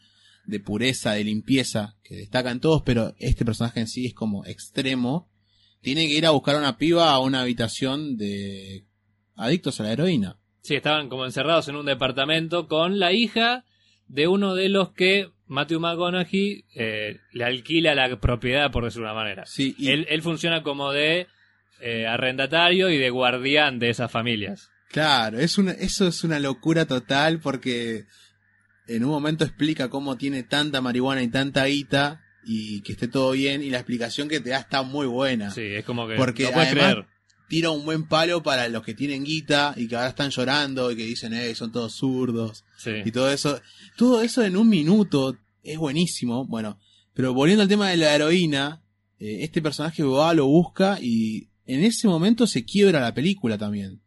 de 0.46 0.60
pureza, 0.60 1.14
de 1.14 1.24
limpieza, 1.24 1.96
que 2.04 2.16
destacan 2.16 2.60
todos, 2.60 2.82
pero 2.84 3.14
este 3.20 3.46
personaje 3.46 3.80
en 3.80 3.88
sí 3.88 4.06
es 4.08 4.14
como 4.14 4.46
extremo. 4.46 5.30
Tiene 5.82 6.08
que 6.08 6.14
ir 6.18 6.26
a 6.26 6.32
buscar 6.32 6.56
a 6.56 6.60
una 6.60 6.78
piba 6.78 7.12
a 7.12 7.20
una 7.20 7.42
habitación 7.42 8.18
de 8.18 8.86
adictos 9.36 9.80
a 9.80 9.84
la 9.84 9.92
heroína. 9.94 10.40
Sí, 10.62 10.76
estaban 10.76 11.10
como 11.10 11.26
encerrados 11.26 11.68
en 11.68 11.76
un 11.76 11.86
departamento 11.86 12.68
con 12.68 12.98
la 13.00 13.14
hija 13.14 13.66
de 14.08 14.28
uno 14.28 14.56
de 14.56 14.70
los 14.70 14.92
que 14.92 15.30
Matthew 15.48 15.80
McConaughey 15.80 16.66
eh, 16.76 17.20
le 17.32 17.44
alquila 17.44 17.94
la 17.96 18.20
propiedad, 18.20 18.72
por 18.72 18.84
decirlo 18.84 19.08
de 19.08 19.14
una 19.14 19.22
manera. 19.22 19.46
Sí, 19.46 19.76
y, 19.78 19.90
Él, 19.92 20.06
él 20.10 20.22
funciona 20.22 20.64
como 20.64 20.92
de 20.92 21.28
eh, 21.82 22.08
arrendatario 22.08 22.90
y 22.90 22.98
de 22.98 23.10
guardián 23.10 23.78
de 23.80 23.90
esas 23.90 24.12
familias. 24.12 24.70
claro, 24.90 25.40
es 25.40 25.58
una, 25.58 25.72
eso 25.72 26.08
es 26.08 26.24
una 26.24 26.40
locura 26.40 26.86
total 26.86 27.40
porque 27.40 28.06
en 28.88 29.04
un 29.04 29.12
momento 29.12 29.44
explica 29.44 29.90
cómo 29.90 30.18
tiene 30.18 30.44
tanta 30.44 30.82
marihuana 30.82 31.22
y 31.24 31.28
tanta 31.28 31.66
guita 31.66 32.22
y 32.44 32.82
que 32.82 32.92
esté 32.94 33.08
todo 33.08 33.32
bien 33.32 33.62
y 33.64 33.70
la 33.72 33.78
explicación 33.78 34.30
que 34.30 34.40
te 34.40 34.52
da 34.52 34.60
está 34.60 34.84
muy 34.84 35.08
buena. 35.08 35.50
Sí, 35.52 35.62
es 35.64 35.84
como 35.84 36.08
que 36.08 36.16
Porque 36.16 36.44
no 36.46 36.52
puedes 36.52 36.70
además- 36.72 36.92
creer. 36.94 37.06
Tira 37.48 37.70
un 37.72 37.86
buen 37.86 38.08
palo 38.08 38.42
para 38.44 38.68
los 38.70 38.84
que 38.84 38.94
tienen 38.94 39.24
guita 39.24 39.74
y 39.78 39.88
que 39.88 39.96
ahora 39.96 40.10
están 40.10 40.30
llorando 40.32 40.92
y 40.92 40.96
que 40.96 41.06
dicen, 41.06 41.34
eh, 41.34 41.54
son 41.56 41.72
todos 41.72 41.94
zurdos 41.96 42.64
Sí. 42.78 42.92
y 43.06 43.12
todo 43.12 43.32
eso. 43.32 43.60
Todo 43.98 44.22
eso 44.22 44.44
en 44.44 44.58
un 44.58 44.68
minuto 44.70 45.38
es 45.64 45.78
buenísimo. 45.78 46.46
Bueno, 46.46 46.80
pero 47.14 47.34
volviendo 47.34 47.64
al 47.64 47.70
tema 47.70 47.90
de 47.90 47.98
la 47.98 48.14
heroína, 48.16 48.82
eh, 49.20 49.40
este 49.42 49.62
personaje 49.62 50.04
va, 50.04 50.34
lo 50.34 50.48
busca 50.48 50.98
y 51.02 51.50
en 51.66 51.84
ese 51.84 52.08
momento 52.08 52.48
se 52.48 52.66
quiebra 52.66 53.00
la 53.00 53.14
película 53.14 53.58
también. 53.58 54.02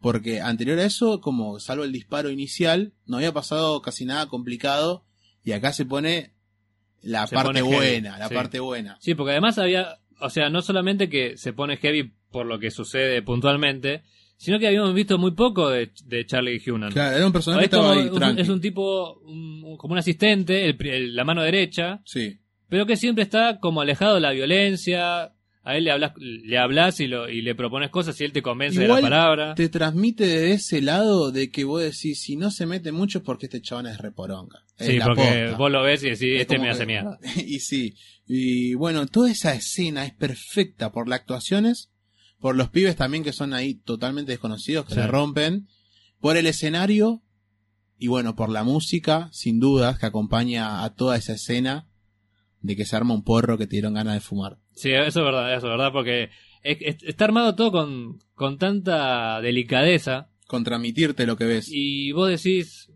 Porque 0.00 0.40
anterior 0.40 0.78
a 0.78 0.84
eso, 0.84 1.20
como 1.20 1.58
salvo 1.60 1.84
el 1.84 1.92
disparo 1.92 2.28
inicial, 2.30 2.92
no 3.06 3.16
había 3.16 3.32
pasado 3.32 3.80
casi 3.82 4.04
nada 4.04 4.26
complicado 4.26 5.04
y 5.42 5.52
acá 5.52 5.72
se 5.72 5.84
pone 5.86 6.32
la 7.02 7.26
Se 7.26 7.34
parte 7.34 7.60
pone 7.60 7.70
heavy, 7.70 7.74
buena, 8.00 8.18
la 8.18 8.28
sí. 8.28 8.34
parte 8.34 8.60
buena. 8.60 8.96
Sí, 9.00 9.14
porque 9.14 9.32
además 9.32 9.58
había, 9.58 9.98
o 10.20 10.30
sea, 10.30 10.48
no 10.50 10.62
solamente 10.62 11.08
que 11.08 11.36
se 11.36 11.52
pone 11.52 11.76
heavy 11.76 12.12
por 12.34 12.46
lo 12.46 12.58
que 12.58 12.70
sucede 12.72 13.22
puntualmente, 13.22 14.02
sino 14.36 14.58
que 14.58 14.66
habíamos 14.66 14.92
visto 14.92 15.16
muy 15.18 15.30
poco 15.30 15.70
de, 15.70 15.92
de 16.04 16.26
Charlie 16.26 16.60
Hunnam. 16.68 16.92
Claro, 16.92 17.16
era 17.16 17.26
un 17.26 17.32
personaje 17.32 17.60
que 17.60 17.64
estaba 17.66 17.92
ahí 17.92 18.08
un- 18.08 18.38
es 18.38 18.48
un 18.48 18.60
tipo, 18.60 19.20
un- 19.20 19.76
como 19.78 19.92
un 19.92 19.98
asistente, 19.98 20.66
el 20.66 20.76
pri- 20.76 20.90
el- 20.90 21.14
la 21.14 21.24
mano 21.24 21.42
derecha, 21.42 22.00
Sí. 22.04 22.38
pero 22.68 22.86
que 22.86 22.96
siempre 22.96 23.22
está 23.22 23.60
como 23.60 23.80
alejado 23.80 24.16
de 24.16 24.20
la 24.20 24.32
violencia. 24.32 25.30
A 25.66 25.78
él 25.78 25.84
le 25.84 25.92
hablas, 25.92 26.12
le 26.18 26.58
hablas 26.58 27.00
y, 27.00 27.06
lo, 27.06 27.26
y 27.30 27.40
le 27.40 27.54
propones 27.54 27.88
cosas 27.88 28.20
y 28.20 28.24
él 28.24 28.32
te 28.32 28.42
convence 28.42 28.84
Igual 28.84 29.02
de 29.02 29.08
la 29.08 29.16
palabra. 29.16 29.54
te 29.54 29.70
transmite 29.70 30.26
de 30.26 30.52
ese 30.52 30.82
lado 30.82 31.30
de 31.32 31.50
que 31.50 31.64
vos 31.64 31.80
decís, 31.80 32.20
si 32.20 32.36
no 32.36 32.50
se 32.50 32.66
mete 32.66 32.92
mucho 32.92 33.18
es 33.18 33.24
porque 33.24 33.46
este 33.46 33.62
chabón 33.62 33.86
es 33.86 33.96
reporonga. 33.96 34.58
Es 34.76 34.88
Sí, 34.88 34.98
porque 35.02 35.22
posta. 35.22 35.56
vos 35.56 35.70
lo 35.70 35.82
ves 35.82 36.02
y 36.02 36.10
decís, 36.10 36.22
Es 36.34 36.40
este 36.42 36.58
me 36.58 36.68
hace 36.68 36.80
que- 36.80 36.86
mierda. 36.86 37.18
Y 37.46 37.60
sí, 37.60 37.94
y 38.26 38.74
bueno, 38.74 39.06
toda 39.06 39.30
esa 39.30 39.54
escena 39.54 40.04
es 40.04 40.12
perfecta 40.12 40.92
por 40.92 41.08
las 41.08 41.20
actuaciones, 41.20 41.90
por 42.44 42.56
los 42.56 42.68
pibes 42.68 42.94
también 42.94 43.24
que 43.24 43.32
son 43.32 43.54
ahí 43.54 43.72
totalmente 43.72 44.32
desconocidos, 44.32 44.84
que 44.84 44.92
Sí. 44.92 45.00
la 45.00 45.06
rompen, 45.06 45.66
por 46.20 46.36
el 46.36 46.44
escenario 46.44 47.22
y 47.98 48.08
bueno, 48.08 48.36
por 48.36 48.50
la 48.50 48.62
música, 48.64 49.30
sin 49.32 49.60
dudas, 49.60 49.98
que 49.98 50.04
acompaña 50.04 50.84
a 50.84 50.94
toda 50.94 51.16
esa 51.16 51.32
escena 51.32 51.88
de 52.60 52.76
que 52.76 52.84
se 52.84 52.96
arma 52.96 53.14
un 53.14 53.24
porro 53.24 53.56
que 53.56 53.66
te 53.66 53.76
dieron 53.76 53.94
ganas 53.94 54.12
de 54.12 54.20
fumar. 54.20 54.58
Sí, 54.74 54.90
eso 54.92 55.20
es 55.20 55.24
verdad, 55.24 55.54
eso 55.56 55.68
es 55.68 55.70
verdad, 55.70 55.90
porque 55.90 56.24
es- 56.62 56.76
es- 56.82 57.02
está 57.04 57.24
armado 57.24 57.54
todo 57.54 57.72
con, 57.72 58.18
con 58.34 58.58
tanta 58.58 59.40
delicadeza 59.40 60.28
Con 60.46 60.64
transmitirte 60.64 61.24
lo 61.24 61.38
que 61.38 61.46
ves. 61.46 61.68
y 61.72 62.12
vos 62.12 62.28
decís, 62.28 62.90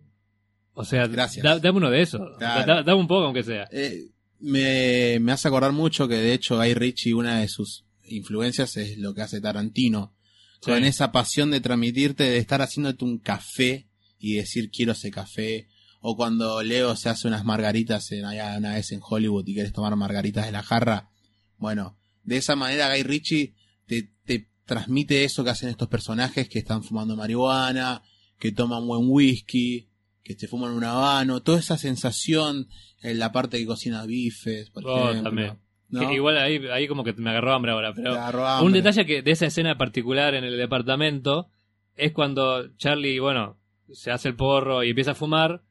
o 0.74 0.84
sea, 0.84 1.06
Gracias. 1.06 1.42
da- 1.42 1.58
dame 1.58 1.78
uno 1.78 1.90
de 1.90 2.02
esos, 2.02 2.20
Claro. 2.36 2.66
Da- 2.66 2.82
dame 2.82 3.00
un 3.00 3.08
poco 3.08 3.24
aunque 3.24 3.44
sea. 3.44 3.66
Eh, 3.72 4.10
me, 4.40 5.18
me 5.22 5.32
hace 5.32 5.48
acordar 5.48 5.72
mucho 5.72 6.06
que 6.06 6.16
de 6.16 6.34
hecho 6.34 6.58
Guy 6.58 6.74
Ritchie, 6.74 7.14
una 7.14 7.38
de 7.40 7.48
sus 7.48 7.86
influencias 8.10 8.76
es 8.76 8.98
lo 8.98 9.14
que 9.14 9.22
hace 9.22 9.40
Tarantino. 9.40 10.14
Sí. 10.60 10.70
Con 10.72 10.84
esa 10.84 11.12
pasión 11.12 11.50
de 11.50 11.60
transmitirte, 11.60 12.24
de 12.24 12.38
estar 12.38 12.60
haciéndote 12.62 13.04
un 13.04 13.18
café 13.18 13.88
y 14.18 14.34
decir 14.34 14.70
quiero 14.70 14.92
ese 14.92 15.10
café. 15.10 15.68
O 16.00 16.16
cuando 16.16 16.62
Leo 16.62 16.94
se 16.96 17.08
hace 17.08 17.26
unas 17.28 17.44
margaritas 17.44 18.10
en, 18.12 18.24
allá 18.24 18.56
una 18.58 18.74
vez 18.74 18.92
en 18.92 19.00
Hollywood 19.02 19.46
y 19.46 19.54
quieres 19.54 19.72
tomar 19.72 19.94
margaritas 19.96 20.46
de 20.46 20.52
la 20.52 20.62
jarra. 20.62 21.10
Bueno, 21.56 21.98
de 22.24 22.36
esa 22.36 22.54
manera 22.56 22.88
Guy 22.94 23.02
Ritchie 23.02 23.54
te, 23.86 24.12
te 24.24 24.48
transmite 24.64 25.24
eso 25.24 25.42
que 25.44 25.50
hacen 25.50 25.68
estos 25.68 25.88
personajes 25.88 26.48
que 26.48 26.58
están 26.60 26.82
fumando 26.84 27.16
marihuana, 27.16 28.02
que 28.38 28.52
toman 28.52 28.86
buen 28.86 29.08
whisky, 29.08 29.88
que 30.22 30.34
te 30.34 30.46
fuman 30.46 30.72
un 30.72 30.84
habano, 30.84 31.42
toda 31.42 31.58
esa 31.58 31.78
sensación 31.78 32.68
en 33.00 33.18
la 33.18 33.32
parte 33.32 33.58
que 33.58 33.66
cocina 33.66 34.04
bifes, 34.06 34.70
por 34.70 34.86
Oh, 34.86 35.10
ejemplo. 35.10 35.30
también. 35.30 35.58
Igual 35.90 36.36
ahí, 36.38 36.60
ahí 36.70 36.86
como 36.86 37.02
que 37.04 37.12
me 37.14 37.30
agarró 37.30 37.54
hambre 37.54 37.72
ahora, 37.72 37.94
pero 37.94 38.14
un 38.62 38.72
detalle 38.72 39.06
que 39.06 39.22
de 39.22 39.30
esa 39.30 39.46
escena 39.46 39.78
particular 39.78 40.34
en 40.34 40.44
el 40.44 40.56
departamento 40.58 41.48
es 41.96 42.12
cuando 42.12 42.68
Charlie, 42.76 43.18
bueno, 43.18 43.58
se 43.92 44.10
hace 44.10 44.28
el 44.28 44.36
porro 44.36 44.84
y 44.84 44.90
empieza 44.90 45.12
a 45.12 45.14
fumar 45.14 45.62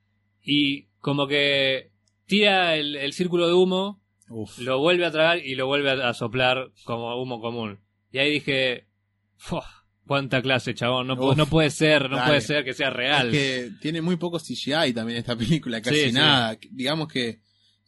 y 0.43 0.88
como 0.99 1.27
que 1.27 1.91
tira 2.25 2.75
el, 2.75 2.95
el 2.95 3.13
círculo 3.13 3.47
de 3.47 3.53
humo, 3.53 4.01
Uf. 4.30 4.58
lo 4.60 4.80
vuelve 4.80 5.06
a 5.06 5.12
tragar 5.12 5.38
y 5.38 5.56
lo 5.56 5.67
vuelve 5.67 5.91
a, 5.91 6.10
a 6.10 6.13
soplar 6.13 6.71
como 6.84 7.15
humo 7.21 7.39
común. 7.39 7.80
Y 8.12 8.17
ahí 8.17 8.32
dije, 8.32 8.88
"Fua, 9.36 9.65
cuánta 10.08 10.41
clase, 10.41 10.73
chabón, 10.73 11.08
no, 11.08 11.13
Uf, 11.13 11.38
no 11.38 11.45
puede 11.45 11.69
ser, 11.69 12.10
no 12.10 12.17
dale. 12.17 12.27
puede 12.30 12.41
ser 12.41 12.65
que 12.65 12.73
sea 12.73 12.89
real. 12.89 13.27
Es 13.27 13.34
que 13.34 13.71
tiene 13.82 14.01
muy 14.01 14.15
poco 14.17 14.39
CGI 14.39 14.93
también 14.93 15.19
esta 15.19 15.36
película, 15.36 15.82
casi 15.82 15.95
Sí, 15.95 16.06
sí. 16.08 16.12
nada. 16.13 16.58
Digamos 16.71 17.08
que 17.08 17.39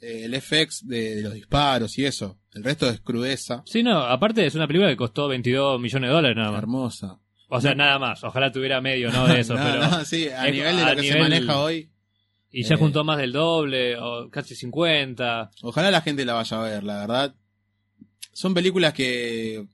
eh, 0.01 0.21
el 0.25 0.39
FX 0.41 0.87
de, 0.87 1.15
de 1.15 1.21
los 1.23 1.33
disparos 1.33 1.97
y 1.97 2.05
eso. 2.05 2.39
El 2.53 2.63
resto 2.63 2.89
es 2.89 2.99
crudeza. 3.01 3.61
Sí, 3.65 3.83
no, 3.83 3.97
aparte 3.99 4.45
es 4.45 4.55
una 4.55 4.67
película 4.67 4.89
que 4.89 4.97
costó 4.97 5.27
22 5.27 5.79
millones 5.79 6.09
de 6.09 6.13
dólares 6.13 6.37
nada 6.37 6.51
más. 6.51 6.59
Hermosa. 6.61 7.19
O 7.49 7.59
sea, 7.61 7.73
nada 7.75 7.97
más. 7.99 8.23
Ojalá 8.23 8.51
tuviera 8.51 8.79
medio, 8.81 9.11
¿no? 9.11 9.27
De 9.27 9.39
eso, 9.39 9.53
No, 9.57 9.63
pero... 9.63 9.79
no, 9.89 10.05
sí, 10.05 10.27
a 10.29 10.47
es- 10.47 10.53
nivel 10.53 10.75
de 10.77 10.85
lo 10.85 11.01
que 11.01 11.07
se 11.11 11.19
maneja 11.19 11.59
hoy. 11.59 11.89
Y 12.51 12.63
ya 12.63 12.75
Eh. 12.75 12.77
juntó 12.77 13.03
más 13.03 13.17
del 13.19 13.31
doble, 13.31 13.97
o 13.97 14.29
casi 14.29 14.55
50. 14.55 15.51
Ojalá 15.61 15.91
la 15.91 16.01
gente 16.01 16.25
la 16.25 16.33
vaya 16.33 16.59
a 16.59 16.63
ver, 16.63 16.83
la 16.83 16.99
verdad. 17.01 17.35
Son 18.33 18.53
películas 18.53 18.93
que 18.93 19.65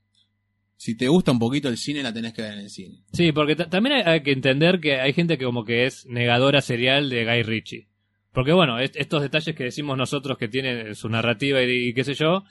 si 0.78 0.96
te 0.98 1.08
gusta 1.08 1.32
un 1.32 1.40
poquito 1.40 1.70
el 1.70 1.78
cine 1.78 2.04
la 2.04 2.14
tenés 2.14 2.34
que 2.34 2.42
ver 2.42 2.54
en 2.54 2.60
el 2.60 2.70
cine. 2.70 3.04
Sí, 3.14 3.32
porque 3.32 3.56
ta- 3.56 3.70
también 3.70 3.96
hay, 3.98 4.02
hay 4.14 4.24
que 4.24 4.32
entender 4.32 4.80
que 4.82 5.00
hay 5.00 5.14
gente 5.14 5.38
que 5.38 5.46
como 5.46 5.64
que 5.64 5.86
es 5.86 6.06
negadora 6.08 6.62
serial 6.62 7.10
de 7.10 7.24
Guy 7.26 7.44
Ritchie. 7.44 7.88
Porque 8.36 8.52
bueno, 8.54 8.78
est- 8.80 8.96
estos 8.98 9.22
detalles 9.22 9.56
que 9.56 9.64
decimos 9.64 9.98
nosotros 9.98 10.38
que 10.38 10.48
tienen 10.48 10.94
su 10.94 11.10
narrativa 11.10 11.64
y, 11.64 11.88
y 11.90 11.94
qué 11.94 12.04
sé 12.04 12.14
yo, 12.14 12.44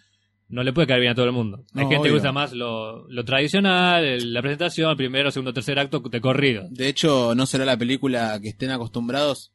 no 0.48 0.62
le 0.62 0.72
puede 0.72 0.86
caer 0.88 1.00
bien 1.00 1.12
a 1.12 1.14
todo 1.14 1.26
el 1.26 1.32
mundo. 1.32 1.64
hay 1.74 1.82
gente 1.82 1.94
que 1.94 2.10
obvio. 2.10 2.16
usa 2.16 2.32
más 2.32 2.52
lo, 2.52 3.08
lo 3.08 3.24
tradicional, 3.24 4.04
el- 4.04 4.32
la 4.32 4.42
presentación, 4.42 4.90
el 4.90 4.96
primero, 4.96 5.30
segundo, 5.30 5.52
tercer 5.54 5.78
acto 5.78 6.00
de 6.00 6.20
corrido. 6.20 6.66
De 6.70 6.88
hecho, 6.88 7.34
no 7.34 7.46
será 7.46 7.64
la 7.64 7.76
película 7.76 8.38
que 8.40 8.48
estén 8.48 8.70
acostumbrados, 8.70 9.52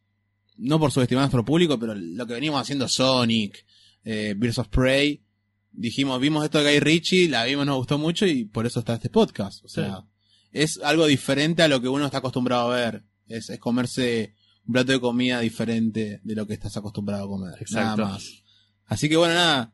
no 0.58 0.80
por 0.80 0.92
subestimar 0.92 1.24
a 1.24 1.26
nuestro 1.26 1.44
público, 1.46 1.78
pero 1.80 1.94
lo 1.96 2.26
que 2.28 2.34
venimos 2.34 2.62
haciendo 2.62 2.88
Sonic, 2.88 3.66
eh, 4.04 4.34
Birds 4.38 4.58
of 4.60 4.68
Prey, 4.70 5.22
dijimos, 5.72 6.20
vimos 6.20 6.44
esto 6.44 6.62
de 6.62 6.70
Guy 6.72 6.80
Ritchie, 6.80 7.30
la 7.30 7.46
vimos, 7.46 7.66
nos 7.66 7.78
gustó 7.78 7.98
mucho 7.98 8.26
y 8.26 8.46
por 8.46 8.66
eso 8.66 8.80
está 8.80 8.96
este 8.96 9.10
podcast. 9.10 9.64
O 9.64 9.68
sea, 9.70 10.04
es 10.52 10.80
algo 10.84 11.06
diferente 11.06 11.62
a 11.64 11.68
lo 11.68 11.80
que 11.80 11.88
uno 11.88 12.06
está 12.06 12.18
acostumbrado 12.18 12.72
a 12.72 12.76
ver. 12.76 13.04
Es, 13.28 13.50
es 13.52 13.60
comerse 13.60 14.34
un 14.70 14.74
plato 14.74 14.92
de 14.92 15.00
comida 15.00 15.40
diferente 15.40 16.22
de 16.24 16.36
lo 16.36 16.46
que 16.46 16.54
estás 16.54 16.78
acostumbrado 16.78 17.24
a 17.26 17.28
comer. 17.28 17.56
Exacto. 17.60 18.04
Nada 18.04 18.14
más. 18.14 18.44
Así 18.86 19.10
que 19.10 19.18
bueno, 19.18 19.34
nada. 19.34 19.74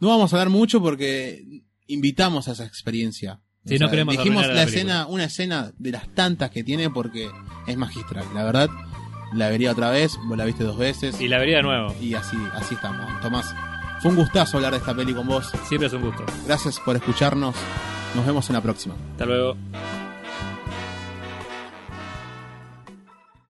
No 0.00 0.08
vamos 0.08 0.32
a 0.32 0.36
hablar 0.36 0.50
mucho 0.50 0.82
porque 0.82 1.62
invitamos 1.86 2.48
a 2.48 2.52
esa 2.52 2.64
experiencia. 2.64 3.40
Sí, 3.64 3.78
no 3.78 3.88
queremos 3.88 4.16
dijimos 4.16 4.44
la 4.48 4.54
la 4.54 4.62
escena, 4.64 5.06
una 5.06 5.24
escena 5.24 5.72
de 5.78 5.92
las 5.92 6.12
tantas 6.14 6.50
que 6.50 6.64
tiene 6.64 6.90
porque 6.90 7.30
es 7.68 7.76
magistral. 7.76 8.24
La 8.34 8.42
verdad, 8.42 8.68
la 9.32 9.50
vería 9.50 9.70
otra 9.70 9.90
vez, 9.90 10.18
vos 10.26 10.36
la 10.36 10.44
viste 10.44 10.64
dos 10.64 10.78
veces 10.78 11.20
Y 11.20 11.28
la 11.28 11.38
vería 11.38 11.58
de 11.58 11.62
nuevo. 11.62 11.94
y 12.00 12.14
así, 12.14 12.36
así 12.54 12.74
estamos. 12.74 13.08
Tomás, 13.20 13.54
fue 14.00 14.10
un 14.10 14.16
gustazo 14.16 14.56
hablar 14.56 14.72
de 14.72 14.78
esta 14.78 14.96
peli 14.96 15.14
con 15.14 15.28
vos. 15.28 15.48
Siempre 15.68 15.86
es 15.86 15.92
un 15.92 16.02
gusto. 16.02 16.26
Gracias 16.44 16.80
por 16.80 16.96
escucharnos. 16.96 17.54
Nos 18.16 18.26
vemos 18.26 18.50
en 18.50 18.54
la 18.54 18.60
próxima. 18.60 18.96
Hasta 19.12 19.26
luego. 19.26 19.56